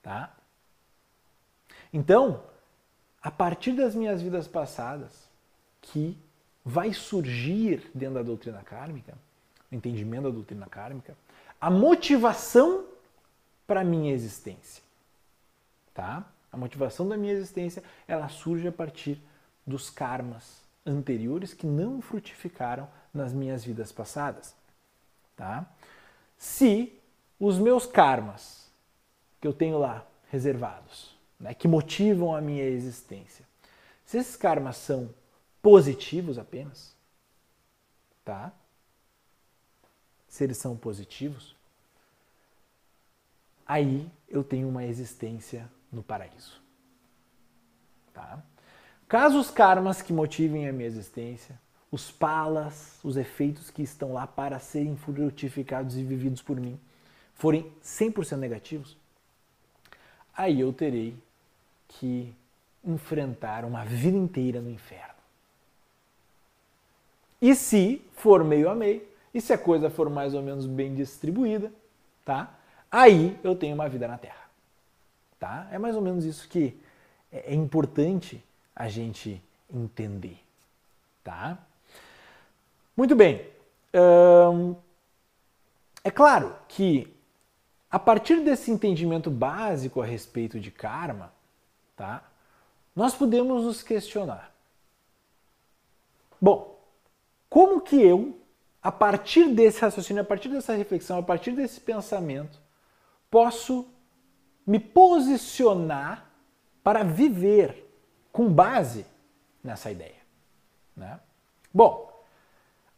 Tá? 0.00 0.32
Então, 1.92 2.40
a 3.20 3.32
partir 3.32 3.72
das 3.72 3.96
minhas 3.96 4.22
vidas 4.22 4.46
passadas, 4.46 5.28
que 5.82 6.16
vai 6.64 6.92
surgir 6.92 7.90
dentro 7.92 8.14
da 8.14 8.22
doutrina 8.22 8.62
kármica, 8.62 9.18
o 9.72 9.74
entendimento 9.74 10.22
da 10.22 10.30
doutrina 10.30 10.66
kármica, 10.66 11.18
a 11.60 11.68
motivação 11.68 12.84
para 13.66 13.82
minha 13.82 14.14
existência. 14.14 14.84
Tá? 15.92 16.24
A 16.52 16.56
motivação 16.56 17.08
da 17.08 17.16
minha 17.16 17.32
existência, 17.32 17.82
ela 18.06 18.28
surge 18.28 18.66
a 18.68 18.72
partir 18.72 19.20
dos 19.66 19.90
karmas 19.90 20.62
anteriores 20.84 21.52
que 21.52 21.66
não 21.66 22.00
frutificaram 22.00 22.88
nas 23.12 23.32
minhas 23.32 23.64
vidas 23.64 23.90
passadas. 23.90 24.54
Tá? 25.36 25.66
Se 26.38 26.92
os 27.38 27.58
meus 27.58 27.84
karmas 27.84 28.70
que 29.40 29.46
eu 29.46 29.52
tenho 29.52 29.78
lá 29.78 30.06
reservados, 30.30 31.14
né, 31.38 31.52
que 31.52 31.68
motivam 31.68 32.34
a 32.34 32.40
minha 32.40 32.64
existência, 32.64 33.44
se 34.04 34.18
esses 34.18 34.36
karmas 34.36 34.76
são 34.76 35.12
positivos 35.60 36.38
apenas, 36.38 36.94
tá? 38.24 38.52
Se 40.28 40.44
eles 40.44 40.58
são 40.58 40.76
positivos, 40.76 41.56
aí 43.66 44.08
eu 44.28 44.44
tenho 44.44 44.68
uma 44.68 44.84
existência 44.84 45.68
no 45.96 46.02
paraíso. 46.02 46.60
Tá? 48.12 48.42
Caso 49.08 49.40
os 49.40 49.50
karmas 49.50 50.02
que 50.02 50.12
motivem 50.12 50.68
a 50.68 50.72
minha 50.72 50.86
existência, 50.86 51.58
os 51.90 52.10
palas, 52.10 52.98
os 53.02 53.16
efeitos 53.16 53.70
que 53.70 53.82
estão 53.82 54.12
lá 54.12 54.26
para 54.26 54.58
serem 54.58 54.96
frutificados 54.96 55.96
e 55.96 56.04
vividos 56.04 56.42
por 56.42 56.60
mim, 56.60 56.78
forem 57.34 57.72
100% 57.82 58.36
negativos, 58.36 58.96
aí 60.36 60.60
eu 60.60 60.72
terei 60.72 61.16
que 61.88 62.34
enfrentar 62.84 63.64
uma 63.64 63.84
vida 63.84 64.16
inteira 64.16 64.60
no 64.60 64.70
inferno. 64.70 65.14
E 67.40 67.54
se 67.54 68.02
for 68.16 68.44
meio 68.44 68.68
a 68.68 68.74
meio, 68.74 69.02
e 69.32 69.40
se 69.40 69.52
a 69.52 69.58
coisa 69.58 69.88
for 69.88 70.10
mais 70.10 70.34
ou 70.34 70.42
menos 70.42 70.66
bem 70.66 70.94
distribuída, 70.94 71.72
tá? 72.24 72.54
Aí 72.90 73.38
eu 73.44 73.54
tenho 73.54 73.74
uma 73.74 73.88
vida 73.88 74.08
na 74.08 74.18
Terra. 74.18 74.45
Tá? 75.38 75.68
É 75.70 75.78
mais 75.78 75.94
ou 75.94 76.02
menos 76.02 76.24
isso 76.24 76.48
que 76.48 76.78
é, 77.32 77.52
é 77.52 77.54
importante 77.54 78.42
a 78.74 78.88
gente 78.88 79.42
entender. 79.72 80.38
Tá? 81.22 81.58
Muito 82.96 83.14
bem. 83.14 83.46
Hum, 83.94 84.74
é 86.02 86.10
claro 86.10 86.54
que 86.68 87.12
a 87.90 87.98
partir 87.98 88.40
desse 88.40 88.70
entendimento 88.70 89.30
básico 89.30 90.00
a 90.00 90.06
respeito 90.06 90.60
de 90.60 90.70
karma, 90.70 91.32
tá? 91.96 92.22
nós 92.94 93.14
podemos 93.14 93.64
nos 93.64 93.82
questionar. 93.82 94.52
Bom, 96.40 96.78
como 97.48 97.80
que 97.80 98.00
eu, 98.00 98.38
a 98.82 98.92
partir 98.92 99.48
desse 99.48 99.80
raciocínio, 99.80 100.22
a 100.22 100.26
partir 100.26 100.48
dessa 100.48 100.74
reflexão, 100.74 101.18
a 101.18 101.22
partir 101.22 101.52
desse 101.52 101.80
pensamento, 101.80 102.58
posso 103.30 103.86
me 104.66 104.80
posicionar 104.80 106.26
para 106.82 107.04
viver 107.04 107.86
com 108.32 108.52
base 108.52 109.06
nessa 109.62 109.90
ideia. 109.90 110.16
Né? 110.96 111.20
Bom, 111.72 112.10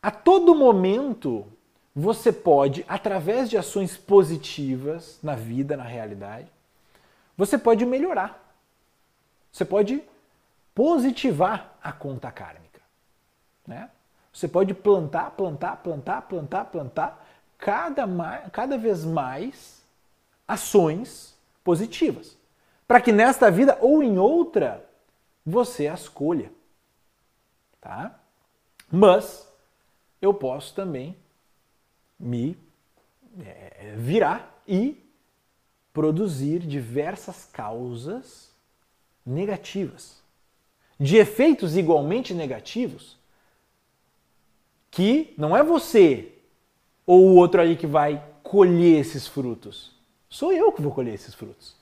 a 0.03 0.11
todo 0.11 0.55
momento 0.55 1.47
você 1.95 2.33
pode, 2.33 2.85
através 2.89 3.51
de 3.51 3.59
ações 3.59 3.97
positivas 3.97 5.19
na 5.23 5.35
vida, 5.35 5.77
na 5.77 5.85
realidade, 5.85 6.49
você 7.37 7.59
pode 7.59 7.85
melhorar. 7.85 8.41
Você 9.53 9.65
pode 9.65 10.03
positivar 10.75 11.77
a 11.83 11.93
conta 11.93 12.31
kármica. 12.31 12.81
Né? 13.67 13.91
Você 14.33 14.47
pode 14.47 14.73
plantar, 14.75 15.33
plantar, 15.33 15.77
plantar, 15.79 16.23
plantar, 16.23 16.65
plantar, 16.67 17.27
cada, 17.59 18.07
cada 18.53 18.79
vez 18.79 19.05
mais 19.05 19.83
ações 20.47 21.38
positivas. 21.69 22.35
Para 22.87 22.99
que 22.99 23.13
nesta 23.13 23.51
vida 23.51 23.77
ou 23.83 24.03
em 24.03 24.17
outra 24.17 24.83
você 25.45 25.87
as 25.87 26.01
escolha. 26.01 26.51
Tá? 27.79 28.19
Mas 28.91 29.47
eu 30.23 30.33
posso 30.33 30.75
também 30.75 31.15
me 32.19 32.57
é, 33.45 33.95
virar 33.99 34.63
e 34.67 34.97
produzir 35.93 36.61
diversas 36.61 37.45
causas 37.45 38.51
negativas, 39.27 40.23
de 40.99 41.19
efeitos 41.19 41.77
igualmente 41.77 42.33
negativos, 42.33 43.19
que 44.91 45.35
não 45.37 45.55
é 45.55 45.63
você 45.63 46.33
ou 47.05 47.27
o 47.27 47.35
outro 47.35 47.61
aí 47.61 47.77
que 47.77 47.87
vai 47.87 48.25
colher 48.43 49.01
esses 49.01 49.27
frutos. 49.27 49.98
Sou 50.29 50.53
eu 50.53 50.71
que 50.73 50.83
vou 50.83 50.93
colher 50.93 51.15
esses 51.15 51.35
frutos. 51.35 51.77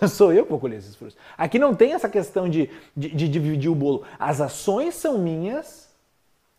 Sou 0.08 0.32
eu 0.32 0.44
que 0.44 0.50
vou 0.50 0.60
colher 0.60 0.78
esses 0.78 0.96
frutos. 0.96 1.16
Aqui 1.36 1.58
não 1.58 1.74
tem 1.74 1.92
essa 1.92 2.08
questão 2.08 2.48
de, 2.48 2.70
de, 2.96 3.10
de, 3.10 3.28
dividir 3.28 3.70
o 3.70 3.74
bolo. 3.74 4.04
As 4.18 4.40
ações 4.40 4.94
são 4.94 5.18
minhas, 5.18 5.94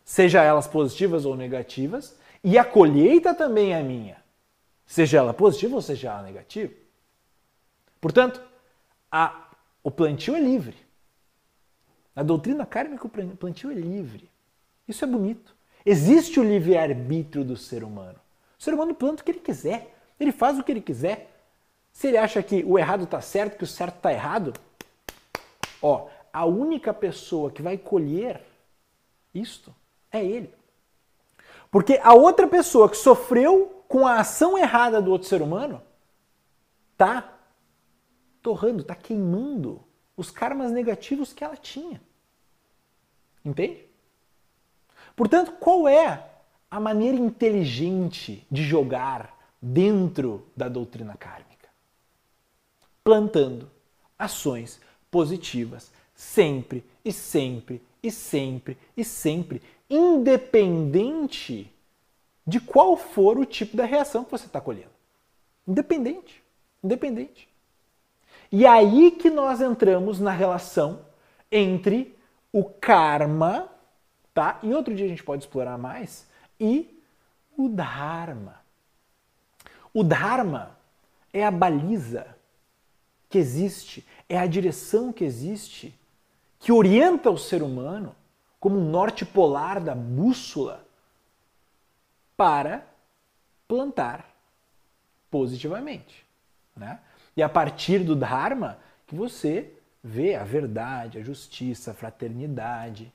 seja 0.04 0.42
elas 0.42 0.66
positivas 0.66 1.24
ou 1.24 1.36
negativas, 1.36 2.16
e 2.42 2.56
a 2.58 2.64
colheita 2.64 3.34
também 3.34 3.74
é 3.74 3.82
minha, 3.82 4.16
seja 4.86 5.18
ela 5.18 5.34
positiva 5.34 5.74
ou 5.74 5.82
seja 5.82 6.10
ela 6.10 6.22
negativa. 6.22 6.72
Portanto, 8.00 8.40
a, 9.10 9.50
o 9.82 9.90
plantio 9.90 10.36
é 10.36 10.40
livre. 10.40 10.76
Na 12.14 12.22
doutrina 12.22 12.64
kármica, 12.64 13.06
o 13.06 13.36
plantio 13.36 13.70
é 13.70 13.74
livre. 13.74 14.30
Isso 14.88 15.04
é 15.04 15.08
bonito. 15.08 15.54
Existe 15.84 16.40
o 16.40 16.44
livre-arbítrio 16.44 17.44
do 17.44 17.56
ser 17.56 17.84
humano. 17.84 18.18
O 18.58 18.62
ser 18.62 18.72
humano 18.72 18.94
planta 18.94 19.22
o 19.22 19.24
que 19.24 19.32
ele 19.32 19.40
quiser. 19.40 19.95
Ele 20.18 20.32
faz 20.32 20.58
o 20.58 20.62
que 20.62 20.72
ele 20.72 20.80
quiser. 20.80 21.30
Se 21.92 22.08
ele 22.08 22.18
acha 22.18 22.42
que 22.42 22.62
o 22.64 22.78
errado 22.78 23.04
está 23.04 23.20
certo, 23.20 23.56
que 23.56 23.64
o 23.64 23.66
certo 23.66 23.96
está 23.96 24.12
errado, 24.12 24.52
ó, 25.80 26.08
a 26.32 26.44
única 26.44 26.92
pessoa 26.92 27.50
que 27.50 27.62
vai 27.62 27.78
colher 27.78 28.42
isto 29.34 29.74
é 30.10 30.24
ele. 30.24 30.54
Porque 31.70 32.00
a 32.02 32.14
outra 32.14 32.46
pessoa 32.46 32.88
que 32.88 32.96
sofreu 32.96 33.84
com 33.88 34.06
a 34.06 34.20
ação 34.20 34.56
errada 34.56 35.00
do 35.00 35.10
outro 35.10 35.28
ser 35.28 35.42
humano 35.42 35.82
tá 36.96 37.32
torrando, 38.42 38.82
tá 38.82 38.94
queimando 38.94 39.82
os 40.16 40.30
karmas 40.30 40.72
negativos 40.72 41.32
que 41.32 41.44
ela 41.44 41.56
tinha. 41.56 42.00
Entende? 43.44 43.84
Portanto, 45.14 45.52
qual 45.52 45.86
é 45.86 46.24
a 46.70 46.80
maneira 46.80 47.16
inteligente 47.16 48.46
de 48.50 48.62
jogar 48.62 49.35
dentro 49.60 50.46
da 50.56 50.68
doutrina 50.68 51.16
kármica. 51.16 51.68
Plantando 53.02 53.70
ações 54.18 54.80
positivas 55.10 55.92
sempre 56.14 56.84
e 57.04 57.12
sempre 57.12 57.82
e 58.02 58.10
sempre 58.10 58.78
e 58.96 59.04
sempre, 59.04 59.62
independente 59.88 61.72
de 62.46 62.60
qual 62.60 62.96
for 62.96 63.38
o 63.38 63.44
tipo 63.44 63.76
da 63.76 63.84
reação 63.84 64.24
que 64.24 64.30
você 64.30 64.46
está 64.46 64.60
colhendo. 64.60 64.90
Independente. 65.66 66.42
Independente. 66.82 67.48
E 68.50 68.64
aí 68.64 69.10
que 69.10 69.28
nós 69.28 69.60
entramos 69.60 70.20
na 70.20 70.30
relação 70.30 71.00
entre 71.50 72.16
o 72.52 72.64
karma, 72.64 73.68
tá? 74.32 74.58
E 74.62 74.72
outro 74.72 74.94
dia 74.94 75.06
a 75.06 75.08
gente 75.08 75.24
pode 75.24 75.42
explorar 75.42 75.76
mais, 75.76 76.26
e 76.58 77.02
o 77.56 77.68
dharma. 77.68 78.65
O 79.96 80.04
Dharma 80.04 80.76
é 81.32 81.42
a 81.42 81.50
baliza 81.50 82.36
que 83.30 83.38
existe, 83.38 84.06
é 84.28 84.38
a 84.38 84.46
direção 84.46 85.10
que 85.10 85.24
existe, 85.24 85.98
que 86.58 86.70
orienta 86.70 87.30
o 87.30 87.38
ser 87.38 87.62
humano 87.62 88.14
como 88.60 88.78
um 88.78 88.90
norte 88.90 89.24
polar 89.24 89.80
da 89.80 89.94
bússola 89.94 90.86
para 92.36 92.86
plantar 93.66 94.28
positivamente. 95.30 96.26
Né? 96.76 97.00
E 97.34 97.42
a 97.42 97.48
partir 97.48 98.00
do 98.00 98.14
Dharma 98.14 98.78
que 99.06 99.14
você 99.14 99.72
vê 100.04 100.34
a 100.34 100.44
verdade, 100.44 101.16
a 101.16 101.22
justiça, 101.22 101.92
a 101.92 101.94
fraternidade, 101.94 103.10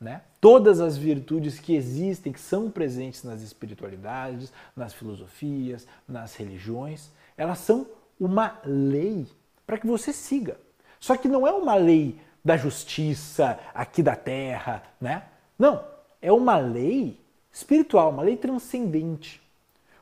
né? 0.00 0.22
Todas 0.40 0.80
as 0.80 0.96
virtudes 0.96 1.58
que 1.58 1.74
existem, 1.74 2.32
que 2.32 2.40
são 2.40 2.70
presentes 2.70 3.22
nas 3.22 3.42
espiritualidades, 3.42 4.50
nas 4.74 4.94
filosofias, 4.94 5.86
nas 6.08 6.34
religiões, 6.34 7.10
elas 7.36 7.58
são 7.58 7.86
uma 8.18 8.58
lei 8.64 9.26
para 9.66 9.78
que 9.78 9.86
você 9.86 10.12
siga. 10.12 10.58
Só 10.98 11.16
que 11.16 11.28
não 11.28 11.46
é 11.46 11.52
uma 11.52 11.74
lei 11.74 12.18
da 12.42 12.56
justiça 12.56 13.58
aqui 13.74 14.02
da 14.02 14.16
terra, 14.16 14.82
né? 14.98 15.24
Não, 15.58 15.84
é 16.22 16.32
uma 16.32 16.56
lei 16.56 17.20
espiritual, 17.52 18.10
uma 18.10 18.22
lei 18.22 18.36
transcendente. 18.36 19.42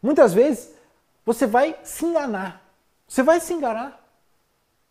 Muitas 0.01 0.33
vezes 0.33 0.73
você 1.27 1.47
vai 1.47 1.77
se 1.83 2.05
enganar. 2.05 2.63
Você 3.07 3.23
vai 3.23 3.41
se 3.41 3.53
enganar. 3.53 4.05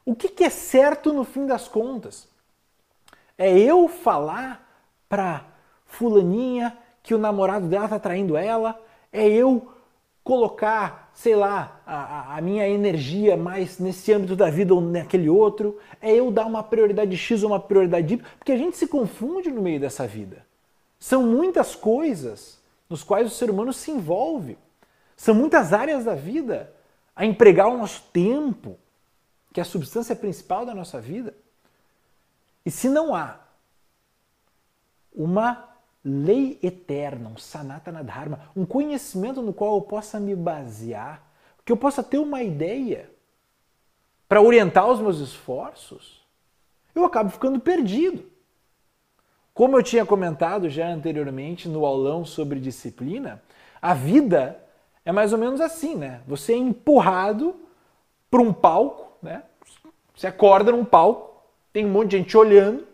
O 0.05 0.15
que, 0.15 0.29
que 0.29 0.43
é 0.43 0.49
certo 0.49 1.13
no 1.13 1.23
fim 1.23 1.45
das 1.45 1.67
contas? 1.67 2.27
É 3.37 3.57
eu 3.57 3.87
falar 3.87 4.66
para 5.07 5.45
fulaninha 5.85 6.77
que 7.01 7.13
o 7.13 7.17
namorado 7.17 7.67
dela 7.67 7.85
está 7.85 7.99
traindo 7.99 8.35
ela? 8.35 8.79
É 9.11 9.27
eu 9.27 9.71
colocar, 10.23 11.09
sei 11.13 11.37
lá, 11.37 11.79
a, 11.85 12.35
a, 12.35 12.41
minha 12.41 12.67
energia 12.67 13.37
mais 13.37 13.79
nesse 13.79 14.11
âmbito 14.11 14.35
da 14.35 14.49
vida 14.49 14.73
ou 14.73 14.81
naquele 14.81 15.29
outro? 15.29 15.79
É 16.01 16.13
eu 16.13 16.29
dar 16.29 16.45
uma 16.45 16.61
prioridade 16.61 17.15
X 17.15 17.43
ou 17.43 17.51
uma 17.51 17.59
prioridade 17.61 18.13
Y? 18.13 18.25
Porque 18.37 18.51
a 18.51 18.57
gente 18.57 18.75
se 18.75 18.87
confunde 18.87 19.49
no 19.49 19.61
meio 19.61 19.79
dessa 19.79 20.05
vida. 20.05 20.45
São 20.99 21.23
muitas 21.23 21.75
coisas 21.75 22.59
nos 22.89 23.03
quais 23.03 23.27
o 23.27 23.33
ser 23.33 23.49
humano 23.49 23.71
se 23.71 23.89
envolve. 23.89 24.57
São 25.15 25.33
muitas 25.33 25.71
áreas 25.71 26.03
da 26.03 26.13
vida 26.13 26.73
a 27.15 27.25
empregar 27.25 27.67
o 27.67 27.77
nosso 27.77 28.03
tempo, 28.11 28.77
que 29.53 29.59
é 29.59 29.63
a 29.63 29.65
substância 29.65 30.15
principal 30.15 30.65
da 30.65 30.75
nossa 30.75 30.99
vida. 30.99 31.33
E 32.65 32.69
se 32.69 32.89
não 32.89 33.15
há 33.15 33.39
uma 35.17 35.67
lei 36.05 36.59
eterna, 36.61 37.29
um 37.29 37.37
sanatana 37.37 38.03
dharma, 38.03 38.39
um 38.55 38.65
conhecimento 38.65 39.41
no 39.41 39.51
qual 39.51 39.75
eu 39.75 39.81
possa 39.81 40.19
me 40.19 40.35
basear, 40.35 41.23
que 41.65 41.71
eu 41.71 41.75
possa 41.75 42.03
ter 42.03 42.19
uma 42.19 42.43
ideia 42.43 43.09
para 44.29 44.41
orientar 44.41 44.87
os 44.87 44.99
meus 45.01 45.19
esforços, 45.19 46.25
eu 46.93 47.03
acabo 47.03 47.29
ficando 47.29 47.59
perdido. 47.59 48.25
Como 49.53 49.75
eu 49.75 49.83
tinha 49.83 50.05
comentado 50.05 50.69
já 50.69 50.87
anteriormente 50.87 51.67
no 51.67 51.85
aulão 51.85 52.23
sobre 52.23 52.59
disciplina, 52.59 53.41
a 53.81 53.93
vida 53.93 54.61
é 55.03 55.11
mais 55.11 55.33
ou 55.33 55.39
menos 55.39 55.59
assim, 55.59 55.95
né? 55.95 56.21
Você 56.27 56.53
é 56.53 56.57
empurrado 56.57 57.55
para 58.29 58.41
um 58.41 58.53
palco, 58.53 59.17
né? 59.21 59.43
Você 60.15 60.27
acorda 60.27 60.71
num 60.71 60.85
palco, 60.85 61.43
tem 61.73 61.85
um 61.85 61.89
monte 61.89 62.11
de 62.11 62.17
gente 62.17 62.37
olhando, 62.37 62.85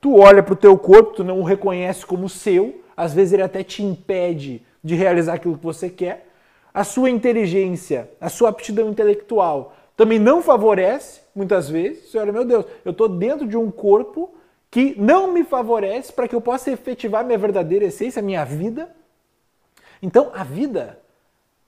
tu 0.00 0.16
olha 0.16 0.42
para 0.42 0.54
o 0.54 0.56
teu 0.56 0.76
corpo, 0.78 1.14
tu 1.14 1.24
não 1.24 1.40
o 1.40 1.44
reconhece 1.44 2.06
como 2.06 2.28
seu, 2.28 2.82
às 2.96 3.12
vezes 3.12 3.32
ele 3.32 3.42
até 3.42 3.62
te 3.62 3.82
impede 3.82 4.62
de 4.82 4.94
realizar 4.94 5.34
aquilo 5.34 5.58
que 5.58 5.64
você 5.64 5.88
quer. 5.90 6.28
A 6.72 6.84
sua 6.84 7.10
inteligência, 7.10 8.10
a 8.20 8.28
sua 8.28 8.48
aptidão 8.48 8.88
intelectual 8.88 9.74
também 9.96 10.18
não 10.18 10.40
favorece, 10.40 11.20
muitas 11.34 11.68
vezes. 11.68 12.10
Você 12.10 12.18
olha, 12.18 12.32
meu 12.32 12.44
Deus, 12.44 12.64
eu 12.84 12.92
estou 12.92 13.08
dentro 13.08 13.46
de 13.46 13.56
um 13.56 13.70
corpo 13.70 14.32
que 14.70 14.94
não 14.98 15.32
me 15.32 15.44
favorece 15.44 16.12
para 16.12 16.28
que 16.28 16.34
eu 16.34 16.40
possa 16.40 16.70
efetivar 16.70 17.24
minha 17.24 17.36
verdadeira 17.36 17.84
essência, 17.84 18.22
minha 18.22 18.44
vida. 18.44 18.94
Então, 20.00 20.30
a 20.32 20.44
vida, 20.44 20.98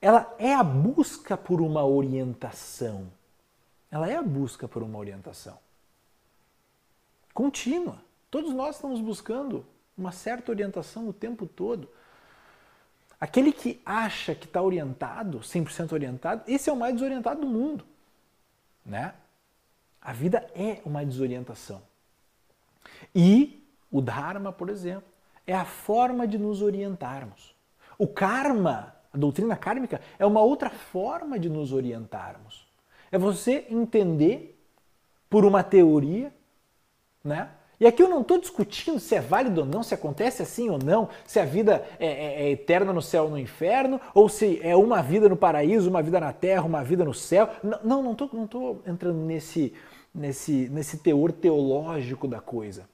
ela 0.01 0.33
é 0.39 0.53
a 0.53 0.63
busca 0.63 1.37
por 1.37 1.61
uma 1.61 1.85
orientação. 1.85 3.07
Ela 3.91 4.09
é 4.09 4.15
a 4.15 4.23
busca 4.23 4.67
por 4.67 4.81
uma 4.81 4.97
orientação 4.97 5.57
contínua. 7.33 7.97
Todos 8.33 8.51
nós 8.51 8.77
estamos 8.77 8.99
buscando 8.99 9.63
uma 9.95 10.11
certa 10.11 10.51
orientação 10.51 11.07
o 11.07 11.13
tempo 11.13 11.45
todo. 11.45 11.87
Aquele 13.21 13.53
que 13.53 13.79
acha 13.85 14.33
que 14.33 14.47
está 14.47 14.59
orientado, 14.59 15.41
100% 15.41 15.91
orientado, 15.91 16.41
esse 16.47 16.67
é 16.67 16.73
o 16.73 16.75
mais 16.75 16.95
desorientado 16.95 17.41
do 17.41 17.45
mundo. 17.45 17.85
Né? 18.83 19.13
A 20.01 20.11
vida 20.13 20.49
é 20.55 20.81
uma 20.83 21.05
desorientação. 21.05 21.83
E 23.13 23.63
o 23.91 24.01
Dharma, 24.01 24.51
por 24.51 24.67
exemplo, 24.67 25.07
é 25.45 25.53
a 25.53 25.63
forma 25.63 26.27
de 26.27 26.39
nos 26.39 26.63
orientarmos. 26.63 27.53
O 27.99 28.07
karma, 28.07 28.95
a 29.13 29.17
doutrina 29.19 29.55
kármica, 29.55 30.01
é 30.17 30.25
uma 30.25 30.41
outra 30.41 30.71
forma 30.71 31.37
de 31.37 31.49
nos 31.49 31.71
orientarmos. 31.71 32.67
É 33.11 33.17
você 33.19 33.67
entender 33.69 34.59
por 35.29 35.45
uma 35.45 35.61
teoria, 35.61 36.33
né? 37.23 37.57
E 37.79 37.87
aqui 37.87 38.01
eu 38.01 38.09
não 38.09 38.21
estou 38.21 38.39
discutindo 38.39 38.99
se 38.99 39.15
é 39.15 39.19
válido 39.19 39.61
ou 39.61 39.67
não, 39.67 39.83
se 39.83 39.93
acontece 39.93 40.41
assim 40.41 40.69
ou 40.69 40.77
não, 40.77 41.09
se 41.25 41.39
a 41.39 41.45
vida 41.45 41.85
é, 41.99 42.07
é, 42.07 42.43
é, 42.43 42.51
eterna 42.51 42.93
no 42.93 43.01
céu 43.01 43.25
ou 43.25 43.29
no 43.31 43.39
inferno, 43.39 43.99
ou 44.13 44.29
se 44.29 44.59
é 44.61 44.75
uma 44.75 45.01
vida 45.01 45.27
no 45.27 45.35
paraíso, 45.35 45.89
uma 45.89 46.01
vida 46.01 46.19
na 46.19 46.31
terra, 46.31 46.63
uma 46.63 46.83
vida 46.83 47.03
no 47.03 47.13
céu. 47.13 47.49
Não, 47.83 48.03
não 48.03 48.11
estou 48.13 48.29
não 48.31 48.47
tô 48.47 48.77
entrando 48.85 49.17
nesse, 49.17 49.73
nesse, 50.13 50.69
nesse 50.69 50.97
teor 50.97 51.31
teológico 51.31 52.27
da 52.27 52.39
coisa. 52.39 52.87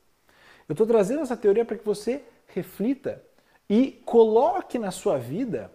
Eu 0.68 0.74
estou 0.74 0.88
trazendo 0.88 1.22
essa 1.22 1.36
teoria 1.36 1.66
para 1.66 1.78
que 1.78 1.86
você 1.86 2.24
reflita 2.48 3.22
e 3.70 3.92
coloque 4.06 4.80
na 4.80 4.92
sua 4.92 5.18
vida 5.18 5.72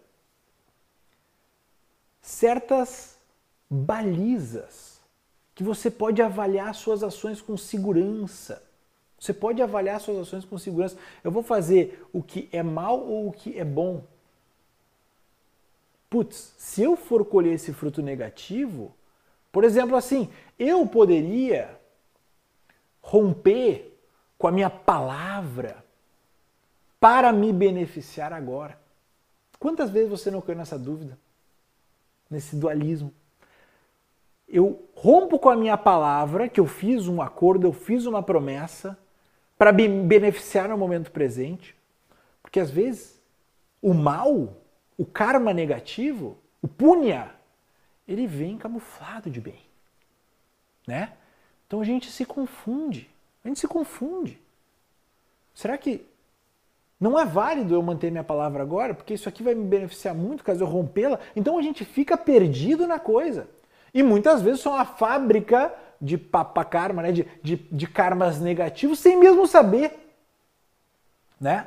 certas 2.21 3.19
balizas 3.71 5.01
que 5.55 5.63
você 5.63 5.91
pode 5.91 6.21
avaliar 6.21 6.75
suas 6.75 7.03
ações 7.03 7.41
com 7.41 7.57
segurança. 7.57 8.64
Você 9.25 9.33
pode 9.33 9.63
avaliar 9.63 9.99
suas 10.03 10.19
ações 10.19 10.45
com 10.45 10.59
segurança. 10.59 10.99
Eu 11.23 11.31
vou 11.31 11.43
fazer 11.43 12.07
o 12.13 12.23
que 12.23 12.47
é 12.53 12.63
mal 12.63 13.01
ou 13.01 13.29
o 13.29 13.33
que 13.33 13.59
é 13.59 13.65
bom? 13.65 14.05
Putz, 16.11 16.53
se 16.59 16.83
eu 16.83 16.95
for 16.95 17.25
colher 17.25 17.55
esse 17.55 17.73
fruto 17.73 18.03
negativo, 18.03 18.95
por 19.51 19.65
exemplo, 19.65 19.97
assim, 19.97 20.29
eu 20.59 20.87
poderia 20.87 21.81
romper 23.01 23.97
com 24.37 24.47
a 24.47 24.53
minha 24.53 24.69
palavra 24.69 25.83
para 27.01 27.33
me 27.33 27.51
beneficiar 27.51 28.31
agora. 28.31 28.79
Quantas 29.59 29.89
vezes 29.89 30.11
você 30.11 30.31
não 30.31 30.43
caiu 30.43 30.59
nessa 30.59 30.79
dúvida? 30.79 31.19
Nesse 32.29 32.57
dualismo? 32.57 33.11
Eu 34.47 34.87
rompo 34.95 35.39
com 35.39 35.49
a 35.49 35.57
minha 35.57 35.79
palavra, 35.79 36.47
que 36.47 36.61
eu 36.61 36.67
fiz 36.67 37.09
um 37.09 37.23
acordo, 37.23 37.67
eu 37.67 37.73
fiz 37.73 38.05
uma 38.05 38.23
promessa 38.23 39.03
para 39.59 39.73
beneficiar 39.73 40.69
no 40.69 40.77
momento 40.77 41.11
presente. 41.11 41.75
Porque 42.43 42.61
às 42.61 42.71
vezes 42.71 43.21
o 43.81 43.93
mal, 43.95 44.57
o 44.97 45.05
karma 45.05 45.53
negativo, 45.53 46.39
o 46.63 46.69
punya, 46.69 47.35
ele 48.07 48.27
vem 48.27 48.59
camuflado 48.59 49.31
de 49.31 49.41
bem. 49.41 49.61
Né? 50.87 51.13
Então 51.67 51.81
a 51.81 51.85
gente 51.85 52.11
se 52.11 52.25
confunde. 52.25 53.11
A 53.45 53.49
gente 53.49 53.61
se 53.61 53.69
confunde. 53.69 54.41
Será 55.55 55.77
que 55.79 56.05
não 56.99 57.19
é 57.19 57.25
válido 57.25 57.75
eu 57.75 57.83
manter 57.83 58.11
minha 58.11 58.25
palavra 58.25 58.63
agora? 58.63 58.95
Porque 58.95 59.15
isso 59.15 59.29
aqui 59.29 59.43
vai 59.43 59.55
me 59.55 59.65
beneficiar 59.65 60.15
muito 60.15 60.43
caso 60.43 60.63
eu 60.63 60.67
rompê-la. 60.67 61.19
Então 61.37 61.59
a 61.59 61.63
gente 61.63 61.85
fica 61.85 62.17
perdido 62.17 62.87
na 62.87 62.99
coisa. 62.99 63.49
E 63.93 64.03
muitas 64.03 64.43
vezes 64.43 64.61
são 64.61 64.75
a 64.75 64.85
fábrica 64.85 65.73
de 66.05 66.19
papakarma, 66.19 67.03
né? 67.03 67.13
de, 67.13 67.27
de, 67.43 67.57
de 67.57 67.87
karmas 67.87 68.39
negativos, 68.39 68.99
sem 68.99 69.17
mesmo 69.19 69.47
saber. 69.47 69.93
Né? 71.41 71.67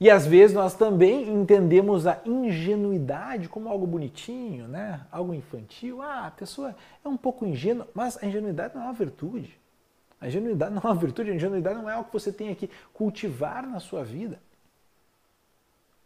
E 0.00 0.10
às 0.10 0.26
vezes 0.26 0.56
nós 0.56 0.74
também 0.74 1.28
entendemos 1.28 2.06
a 2.06 2.20
ingenuidade 2.24 3.48
como 3.48 3.68
algo 3.68 3.86
bonitinho, 3.86 4.66
né? 4.66 5.06
algo 5.12 5.34
infantil. 5.34 6.00
Ah, 6.00 6.26
a 6.26 6.30
pessoa 6.30 6.74
é 7.04 7.08
um 7.08 7.16
pouco 7.16 7.44
ingênua, 7.44 7.86
mas 7.94 8.22
a 8.22 8.26
ingenuidade 8.26 8.74
não 8.74 8.82
é 8.82 8.84
uma 8.86 8.94
virtude. 8.94 9.58
A 10.18 10.28
ingenuidade 10.28 10.74
não 10.74 10.80
é 10.82 10.86
uma 10.86 10.94
virtude, 10.94 11.30
a 11.30 11.34
ingenuidade 11.34 11.76
não 11.76 11.90
é 11.90 11.92
algo 11.92 12.06
que 12.06 12.14
você 12.14 12.32
tenha 12.32 12.54
que 12.54 12.70
cultivar 12.94 13.66
na 13.66 13.78
sua 13.78 14.02
vida. 14.02 14.40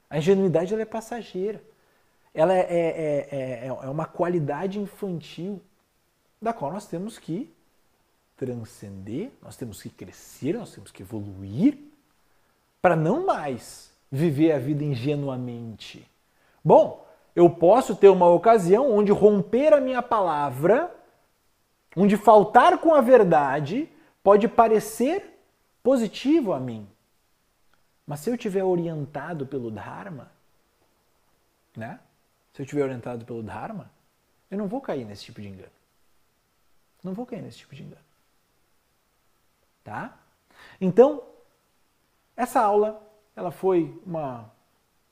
A 0.09 0.19
ingenuidade 0.19 0.73
ela 0.73 0.83
é 0.83 0.87
passageira. 0.87 1.63
Ela 2.35 2.53
é, 2.53 2.61
é, 2.61 3.29
é, 3.31 3.67
é 3.67 3.89
uma 3.89 4.07
qualidade 4.07 4.81
infantil 4.81 5.63
da 6.43 6.53
qual 6.53 6.73
nós 6.73 6.87
temos 6.87 7.19
que 7.19 7.53
transcender, 8.41 9.31
nós 9.43 9.55
temos 9.55 9.83
que 9.83 9.91
crescer, 9.91 10.55
nós 10.55 10.73
temos 10.73 10.91
que 10.91 11.03
evoluir 11.03 11.77
para 12.81 12.97
não 12.97 13.27
mais 13.27 13.93
viver 14.11 14.53
a 14.53 14.59
vida 14.59 14.83
ingenuamente. 14.83 16.11
Bom, 16.65 17.07
eu 17.37 17.51
posso 17.51 17.95
ter 17.95 18.09
uma 18.09 18.27
ocasião 18.29 18.91
onde 18.91 19.13
romper 19.13 19.75
a 19.75 19.81
minha 19.81 20.01
palavra, 20.01 20.91
onde 21.95 22.17
faltar 22.17 22.79
com 22.79 22.95
a 22.95 23.03
verdade, 23.03 23.87
pode 24.23 24.49
parecer 24.49 25.39
positivo 25.83 26.55
a 26.55 26.59
mim. 26.59 26.89
Mas 28.07 28.21
se 28.21 28.31
eu 28.31 28.39
tiver 28.39 28.65
orientado 28.65 29.47
pelo 29.47 29.71
Dharma, 29.71 30.33
né? 31.77 32.01
Se 32.55 32.63
eu 32.63 32.67
tiver 32.67 32.85
orientado 32.85 33.23
pelo 33.27 33.43
Dharma, 33.43 33.91
eu 34.51 34.57
não 34.57 34.67
vou 34.67 34.81
cair 34.81 35.05
nesse 35.05 35.25
tipo 35.25 35.43
de 35.43 35.49
engano. 35.49 35.73
Não 37.05 37.13
vou 37.13 37.27
cair 37.27 37.43
nesse 37.43 37.59
tipo 37.59 37.75
de 37.75 37.83
engano. 37.83 38.10
Tá? 39.83 40.19
Então, 40.81 41.23
essa 42.37 42.61
aula, 42.61 43.03
ela 43.35 43.51
foi 43.51 43.99
uma, 44.07 44.51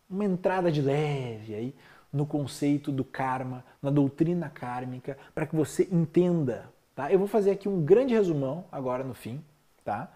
uma 0.08 0.24
entrada 0.24 0.70
de 0.70 0.82
leve 0.82 1.54
aí 1.54 1.74
no 2.12 2.26
conceito 2.26 2.90
do 2.90 3.04
karma, 3.04 3.64
na 3.82 3.90
doutrina 3.90 4.48
kármica, 4.48 5.18
para 5.34 5.46
que 5.46 5.54
você 5.54 5.88
entenda 5.92 6.70
tá? 6.98 7.12
Eu 7.12 7.18
vou 7.20 7.28
fazer 7.28 7.52
aqui 7.52 7.68
um 7.68 7.84
grande 7.84 8.12
resumão 8.12 8.64
agora 8.72 9.04
no 9.04 9.14
fim, 9.14 9.40
tá? 9.84 10.08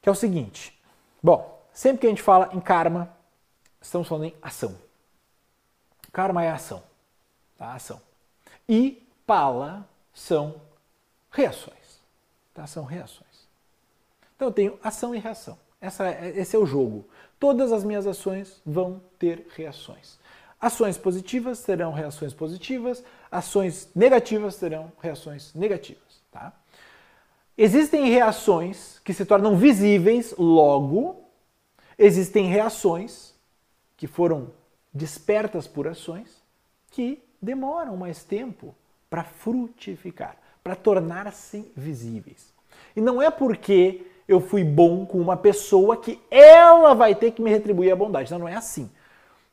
Que 0.00 0.08
é 0.08 0.12
o 0.12 0.14
seguinte. 0.14 0.80
Bom, 1.20 1.60
sempre 1.72 2.02
que 2.02 2.06
a 2.06 2.10
gente 2.10 2.22
fala 2.22 2.50
em 2.52 2.60
karma, 2.60 3.12
estamos 3.80 4.06
falando 4.06 4.26
em 4.26 4.34
ação. 4.40 4.78
Karma 6.12 6.44
é 6.44 6.50
ação, 6.50 6.80
tá? 7.56 7.74
Ação. 7.74 8.00
E 8.68 9.04
pala 9.26 9.84
são 10.14 10.62
reações, 11.32 11.74
tá? 12.58 12.66
São 12.66 12.84
reações. 12.84 13.46
Então 14.34 14.48
eu 14.48 14.52
tenho 14.52 14.78
ação 14.82 15.14
e 15.14 15.18
reação. 15.18 15.56
Essa, 15.80 16.08
é, 16.08 16.32
esse 16.36 16.56
é 16.56 16.58
o 16.58 16.66
jogo. 16.66 17.06
Todas 17.38 17.70
as 17.70 17.84
minhas 17.84 18.04
ações 18.04 18.60
vão 18.66 19.00
ter 19.16 19.46
reações. 19.54 20.18
Ações 20.60 20.98
positivas 20.98 21.62
terão 21.62 21.92
reações 21.92 22.34
positivas, 22.34 23.04
ações 23.30 23.88
negativas 23.94 24.56
terão 24.56 24.90
reações 25.00 25.54
negativas. 25.54 26.20
Tá? 26.32 26.52
Existem 27.56 28.10
reações 28.10 28.98
que 29.04 29.14
se 29.14 29.24
tornam 29.24 29.56
visíveis 29.56 30.34
logo, 30.36 31.22
existem 31.96 32.46
reações 32.46 33.34
que 33.96 34.08
foram 34.08 34.50
despertas 34.92 35.68
por 35.68 35.86
ações 35.86 36.42
que 36.90 37.22
demoram 37.40 37.96
mais 37.96 38.24
tempo 38.24 38.74
para 39.08 39.22
frutificar, 39.22 40.36
para 40.68 40.76
tornar-se 40.76 41.72
visíveis. 41.74 42.52
E 42.94 43.00
não 43.00 43.22
é 43.22 43.30
porque 43.30 44.06
eu 44.28 44.38
fui 44.38 44.62
bom 44.62 45.06
com 45.06 45.18
uma 45.18 45.34
pessoa 45.34 45.96
que 45.96 46.20
ela 46.30 46.92
vai 46.92 47.14
ter 47.14 47.30
que 47.30 47.40
me 47.40 47.48
retribuir 47.48 47.90
a 47.90 47.96
bondade. 47.96 48.30
Não, 48.30 48.40
não 48.40 48.48
é 48.48 48.54
assim. 48.54 48.90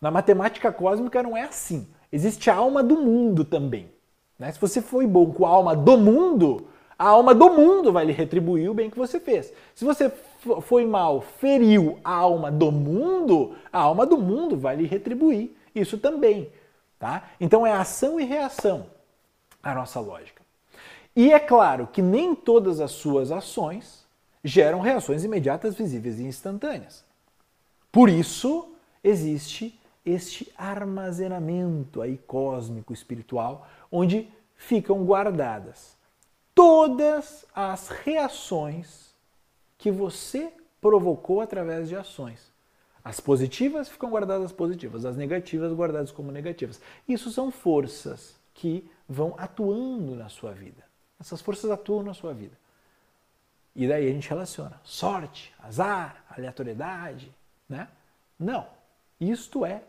Na 0.01 0.11
matemática 0.11 0.73
cósmica 0.73 1.23
não 1.23 1.37
é 1.37 1.43
assim. 1.43 1.87
Existe 2.11 2.49
a 2.49 2.55
alma 2.55 2.83
do 2.83 2.97
mundo 2.97 3.45
também. 3.45 3.89
Né? 4.37 4.51
Se 4.51 4.59
você 4.59 4.81
foi 4.81 5.07
bom 5.07 5.31
com 5.31 5.45
a 5.45 5.49
alma 5.49 5.73
do 5.73 5.97
mundo, 5.97 6.67
a 6.99 7.07
alma 7.07 7.33
do 7.33 7.49
mundo 7.49 7.93
vai 7.93 8.03
lhe 8.03 8.11
retribuir 8.11 8.69
o 8.69 8.73
bem 8.73 8.89
que 8.89 8.97
você 8.97 9.17
fez. 9.17 9.53
Se 9.73 9.85
você 9.85 10.11
foi 10.63 10.85
mal, 10.85 11.21
feriu 11.21 11.97
a 12.03 12.13
alma 12.13 12.51
do 12.51 12.73
mundo, 12.73 13.55
a 13.71 13.79
alma 13.79 14.05
do 14.05 14.17
mundo 14.17 14.57
vai 14.57 14.75
lhe 14.75 14.85
retribuir 14.85 15.55
isso 15.73 15.97
também. 15.97 16.51
Tá? 16.99 17.23
Então 17.39 17.65
é 17.65 17.71
ação 17.71 18.19
e 18.19 18.25
reação 18.25 18.87
a 19.63 19.73
nossa 19.73 20.01
lógica. 20.01 20.34
E 21.15 21.31
é 21.31 21.39
claro 21.39 21.87
que 21.87 22.01
nem 22.01 22.35
todas 22.35 22.79
as 22.79 22.91
suas 22.91 23.31
ações 23.31 24.05
geram 24.43 24.81
reações 24.81 25.23
imediatas, 25.23 25.75
visíveis 25.75 26.19
e 26.19 26.23
instantâneas. 26.23 27.03
Por 27.91 28.09
isso 28.09 28.73
existe 29.03 29.79
este 30.05 30.51
armazenamento 30.57 32.01
aí 32.01 32.17
cósmico 32.17 32.93
espiritual 32.93 33.67
onde 33.91 34.29
ficam 34.55 35.03
guardadas 35.03 35.95
todas 36.53 37.45
as 37.53 37.89
reações 37.89 39.13
que 39.77 39.91
você 39.91 40.51
provocou 40.79 41.41
através 41.41 41.89
de 41.89 41.95
ações. 41.95 42.51
As 43.03 43.19
positivas 43.19 43.89
ficam 43.89 44.09
guardadas 44.09 44.51
positivas, 44.51 45.05
as 45.05 45.17
negativas 45.17 45.71
guardadas 45.73 46.11
como 46.11 46.31
negativas. 46.31 46.81
Isso 47.07 47.29
são 47.29 47.51
forças 47.51 48.35
que 48.53 48.89
vão 49.07 49.35
atuando 49.37 50.15
na 50.15 50.29
sua 50.29 50.53
vida. 50.53 50.83
Essas 51.19 51.41
forças 51.41 51.71
atuam 51.71 52.03
na 52.03 52.13
sua 52.13 52.33
vida. 52.33 52.57
E 53.75 53.87
daí 53.87 54.07
a 54.07 54.11
gente 54.11 54.29
relaciona 54.29 54.79
sorte, 54.83 55.53
azar, 55.61 56.23
aleatoriedade, 56.29 57.31
né? 57.67 57.87
Não. 58.39 58.67
Isto 59.19 59.65
é 59.65 59.83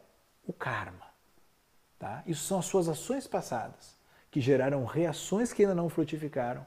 o 0.46 0.52
karma. 0.52 1.06
Tá? 1.98 2.22
Isso 2.26 2.44
são 2.44 2.58
as 2.58 2.66
suas 2.66 2.88
ações 2.88 3.26
passadas 3.26 3.96
que 4.30 4.40
geraram 4.40 4.84
reações 4.84 5.52
que 5.52 5.62
ainda 5.62 5.74
não 5.74 5.88
frutificaram, 5.88 6.66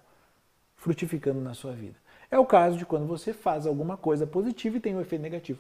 frutificando 0.75 1.39
na 1.39 1.53
sua 1.53 1.73
vida. 1.73 1.95
É 2.31 2.39
o 2.39 2.45
caso 2.45 2.77
de 2.77 2.85
quando 2.85 3.05
você 3.05 3.33
faz 3.33 3.65
alguma 3.65 3.97
coisa 3.97 4.25
positiva 4.25 4.77
e 4.77 4.79
tem 4.79 4.95
um 4.95 5.01
efeito 5.01 5.21
negativo. 5.21 5.59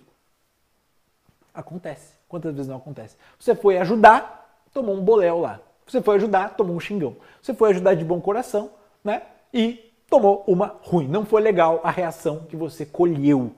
Acontece. 1.53 2.13
Quantas 2.27 2.53
vezes 2.53 2.67
não 2.67 2.77
acontece? 2.77 3.17
Você 3.39 3.55
foi 3.55 3.77
ajudar, 3.77 4.63
tomou 4.73 4.95
um 4.95 5.03
boléu 5.03 5.39
lá. 5.39 5.59
Você 5.85 6.01
foi 6.01 6.15
ajudar, 6.17 6.55
tomou 6.55 6.75
um 6.75 6.79
xingão. 6.79 7.15
Você 7.41 7.53
foi 7.53 7.71
ajudar 7.71 7.95
de 7.95 8.05
bom 8.05 8.21
coração, 8.21 8.71
né? 9.03 9.23
E 9.53 9.93
tomou 10.09 10.43
uma 10.47 10.79
ruim. 10.81 11.07
Não 11.07 11.25
foi 11.25 11.41
legal 11.41 11.81
a 11.83 11.91
reação 11.91 12.45
que 12.45 12.55
você 12.55 12.85
colheu. 12.85 13.55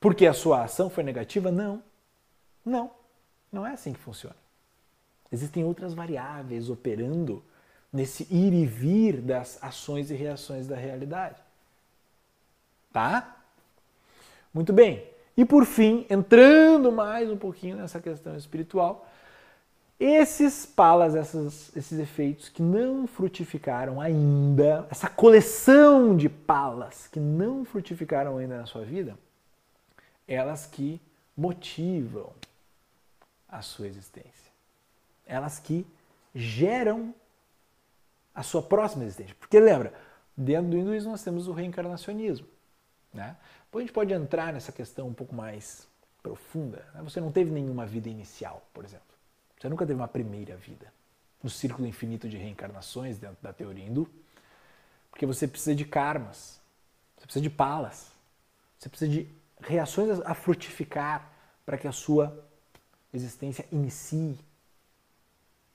Porque 0.00 0.26
a 0.26 0.32
sua 0.32 0.64
ação 0.64 0.90
foi 0.90 1.02
negativa? 1.02 1.50
Não. 1.50 1.82
Não. 2.64 2.90
Não 3.50 3.66
é 3.66 3.72
assim 3.72 3.92
que 3.92 3.98
funciona. 3.98 4.36
Existem 5.32 5.64
outras 5.64 5.94
variáveis 5.94 6.70
operando 6.70 7.42
nesse 7.92 8.24
ir 8.30 8.52
e 8.52 8.66
vir 8.66 9.20
das 9.20 9.62
ações 9.62 10.10
e 10.10 10.14
reações 10.14 10.66
da 10.66 10.76
realidade. 10.76 11.40
Tá? 12.92 13.36
Muito 14.52 14.72
bem. 14.72 15.04
E 15.36 15.44
por 15.44 15.64
fim, 15.64 16.06
entrando 16.08 16.90
mais 16.90 17.30
um 17.30 17.36
pouquinho 17.36 17.76
nessa 17.76 18.00
questão 18.00 18.36
espiritual, 18.36 19.06
esses 19.98 20.66
palas, 20.66 21.14
essas, 21.14 21.74
esses 21.74 21.98
efeitos 21.98 22.50
que 22.50 22.62
não 22.62 23.06
frutificaram 23.06 24.00
ainda, 24.00 24.86
essa 24.90 25.08
coleção 25.08 26.14
de 26.14 26.28
palas 26.28 27.08
que 27.08 27.18
não 27.18 27.64
frutificaram 27.64 28.36
ainda 28.36 28.58
na 28.58 28.66
sua 28.66 28.84
vida, 28.84 29.16
elas 30.28 30.66
que 30.66 31.00
motivam 31.34 32.32
a 33.48 33.62
sua 33.62 33.86
existência. 33.86 34.52
Elas 35.26 35.58
que 35.58 35.86
geram 36.34 37.14
a 38.34 38.42
sua 38.42 38.62
próxima 38.62 39.04
existência. 39.04 39.34
Porque 39.40 39.58
lembra, 39.58 39.94
dentro 40.36 40.70
do 40.70 40.76
hinduísmo 40.76 41.10
nós 41.10 41.22
temos 41.22 41.48
o 41.48 41.52
reencarnacionismo. 41.52 42.46
Né? 43.14 43.34
Depois 43.64 43.82
a 43.82 43.86
gente 43.86 43.94
pode 43.94 44.12
entrar 44.12 44.52
nessa 44.52 44.72
questão 44.72 45.08
um 45.08 45.14
pouco 45.14 45.34
mais 45.34 45.88
profunda. 46.22 46.86
Né? 46.94 47.02
Você 47.02 47.18
não 47.18 47.32
teve 47.32 47.50
nenhuma 47.50 47.86
vida 47.86 48.10
inicial, 48.10 48.62
por 48.74 48.84
exemplo. 48.84 49.15
Você 49.58 49.68
nunca 49.68 49.86
teve 49.86 49.98
uma 49.98 50.08
primeira 50.08 50.56
vida 50.56 50.92
no 51.42 51.50
círculo 51.50 51.86
infinito 51.86 52.28
de 52.28 52.36
reencarnações 52.36 53.18
dentro 53.18 53.38
da 53.40 53.52
teoria 53.52 53.84
hindu, 53.84 54.08
porque 55.10 55.24
você 55.24 55.46
precisa 55.46 55.74
de 55.74 55.84
karmas, 55.84 56.60
você 57.16 57.24
precisa 57.24 57.42
de 57.42 57.50
palas, 57.50 58.10
você 58.78 58.88
precisa 58.88 59.10
de 59.10 59.28
reações 59.60 60.20
a 60.20 60.34
frutificar 60.34 61.30
para 61.64 61.78
que 61.78 61.88
a 61.88 61.92
sua 61.92 62.44
existência 63.12 63.66
inicie. 63.72 64.38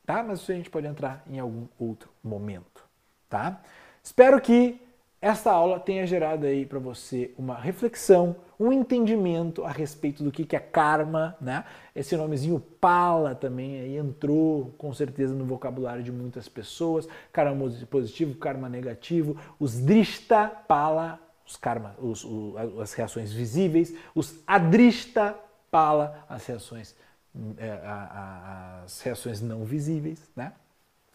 Tá? 0.06 0.22
Mas 0.24 0.42
isso 0.42 0.52
a 0.52 0.56
gente 0.56 0.70
pode 0.70 0.88
entrar 0.88 1.24
em 1.28 1.40
algum 1.40 1.68
outro 1.80 2.10
momento, 2.24 2.84
tá? 3.30 3.62
Espero 4.04 4.42
que 4.42 4.80
esta 5.22 5.52
aula 5.52 5.80
tenha 5.80 6.06
gerado 6.08 6.48
aí 6.48 6.66
para 6.66 6.80
você 6.80 7.32
uma 7.38 7.56
reflexão, 7.56 8.36
um 8.60 8.74
entendimento 8.74 9.64
a 9.64 9.70
respeito 9.70 10.24
do 10.24 10.32
que 10.32 10.56
é 10.56 10.60
karma, 10.60 11.36
né? 11.40 11.64
Esse 11.96 12.18
nomezinho 12.18 12.60
pala 12.60 13.36
também 13.36 13.80
aí 13.80 13.98
entrou 13.98 14.74
com 14.78 14.92
certeza 14.94 15.34
no 15.34 15.46
vocabulário 15.46 16.04
de 16.04 16.12
muitas 16.12 16.50
pessoas. 16.50 17.08
Karma 17.32 17.70
positivo, 17.90 18.36
karma 18.36 18.68
negativo, 18.68 19.38
os 19.60 19.80
drishta 19.80 20.48
pala, 20.68 21.20
os 21.46 21.56
karma, 21.56 21.96
os, 22.00 22.24
os, 22.24 22.80
as 22.80 22.94
reações 22.94 23.32
visíveis, 23.32 23.94
os 24.16 24.40
adrishta 24.48 25.36
pala, 25.70 26.26
as 26.28 26.46
reações 26.48 26.96
é, 27.58 27.80
as 28.84 29.02
reações 29.02 29.42
não 29.42 29.64
visíveis, 29.64 30.30
né? 30.36 30.54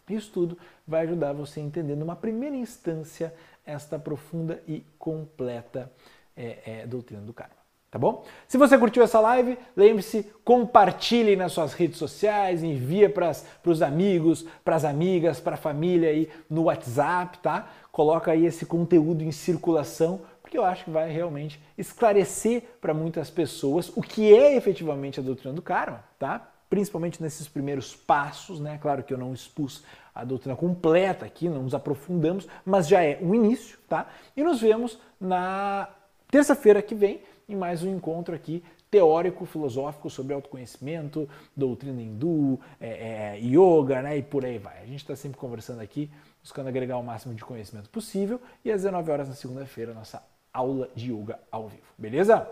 Isso 0.09 0.31
tudo 0.31 0.57
vai 0.87 1.03
ajudar 1.03 1.33
você 1.33 1.59
a 1.59 1.63
entender, 1.63 1.95
numa 1.95 2.15
primeira 2.15 2.55
instância, 2.55 3.33
esta 3.67 3.99
profunda 3.99 4.63
e 4.67 4.83
completa 4.97 5.91
é, 6.35 6.57
é, 6.65 6.87
doutrina 6.87 7.21
do 7.21 7.33
karma. 7.33 7.57
Tá 7.89 7.97
bom? 7.97 8.25
Se 8.49 8.57
você 8.57 8.77
curtiu 8.77 9.01
essa 9.01 9.19
live, 9.19 9.57
lembre-se, 9.75 10.29
compartilhe 10.43 11.37
nas 11.37 11.53
suas 11.53 11.73
redes 11.73 11.97
sociais, 11.97 12.61
envia 12.61 13.09
para 13.09 13.31
os 13.65 13.81
amigos, 13.81 14.45
para 14.63 14.75
as 14.75 14.83
amigas, 14.83 15.39
para 15.39 15.53
a 15.53 15.57
família 15.57 16.09
aí 16.09 16.29
no 16.49 16.63
WhatsApp, 16.63 17.39
tá? 17.39 17.69
Coloca 17.89 18.31
aí 18.31 18.45
esse 18.45 18.65
conteúdo 18.65 19.23
em 19.23 19.31
circulação, 19.31 20.21
porque 20.41 20.57
eu 20.57 20.65
acho 20.65 20.83
que 20.83 20.91
vai 20.91 21.09
realmente 21.09 21.61
esclarecer 21.77 22.63
para 22.81 22.93
muitas 22.93 23.29
pessoas 23.29 23.89
o 23.95 24.01
que 24.01 24.35
é 24.35 24.55
efetivamente 24.57 25.21
a 25.21 25.23
doutrina 25.23 25.53
do 25.53 25.61
karma, 25.61 26.03
tá? 26.19 26.45
Principalmente 26.69 27.23
nesses 27.23 27.47
primeiros 27.47 27.95
passos, 27.95 28.59
né? 28.59 28.77
Claro 28.81 29.01
que 29.01 29.13
eu 29.13 29.17
não 29.17 29.33
expus 29.33 29.83
a 30.17 30.23
doutrina 30.23 30.55
completa 30.55 31.25
aqui, 31.25 31.47
não 31.47 31.63
nos 31.63 31.75
aprofundamos, 31.75 32.47
mas 32.65 32.87
já 32.87 33.03
é 33.03 33.19
um 33.21 33.35
início, 33.35 33.77
tá? 33.87 34.07
E 34.35 34.43
nos 34.43 34.59
vemos 34.59 34.99
na 35.21 35.89
terça-feira 36.29 36.81
que 36.81 36.95
vem 36.95 37.21
em 37.47 37.55
mais 37.55 37.83
um 37.83 37.95
encontro 37.95 38.33
aqui 38.33 38.63
teórico 38.89 39.45
filosófico 39.45 40.09
sobre 40.09 40.33
autoconhecimento, 40.33 41.29
doutrina 41.55 42.01
hindu, 42.01 42.59
é, 42.79 43.35
é, 43.35 43.39
yoga, 43.39 44.01
né? 44.01 44.17
E 44.17 44.23
por 44.23 44.43
aí 44.43 44.57
vai. 44.57 44.81
A 44.81 44.85
gente 44.85 44.99
está 44.99 45.15
sempre 45.15 45.37
conversando 45.37 45.81
aqui, 45.81 46.09
buscando 46.41 46.67
agregar 46.67 46.97
o 46.97 47.03
máximo 47.03 47.35
de 47.35 47.43
conhecimento 47.43 47.89
possível. 47.89 48.41
E 48.63 48.71
às 48.71 48.81
19 48.81 49.11
horas 49.11 49.29
na 49.29 49.35
segunda-feira, 49.35 49.93
nossa 49.93 50.23
aula 50.53 50.89
de 50.95 51.11
yoga 51.11 51.39
ao 51.51 51.67
vivo, 51.67 51.83
beleza? 51.97 52.47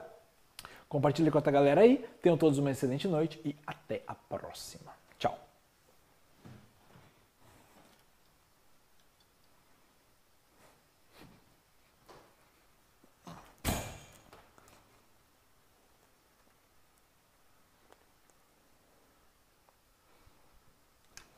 Compartilhe 0.88 1.32
com 1.32 1.38
a 1.38 1.42
galera 1.42 1.82
aí. 1.82 2.06
Tenham 2.22 2.38
todos 2.38 2.60
uma 2.60 2.70
excelente 2.70 3.08
noite 3.08 3.42
e 3.44 3.56
até 3.66 4.04
a 4.06 4.14
próxima. 4.14 4.95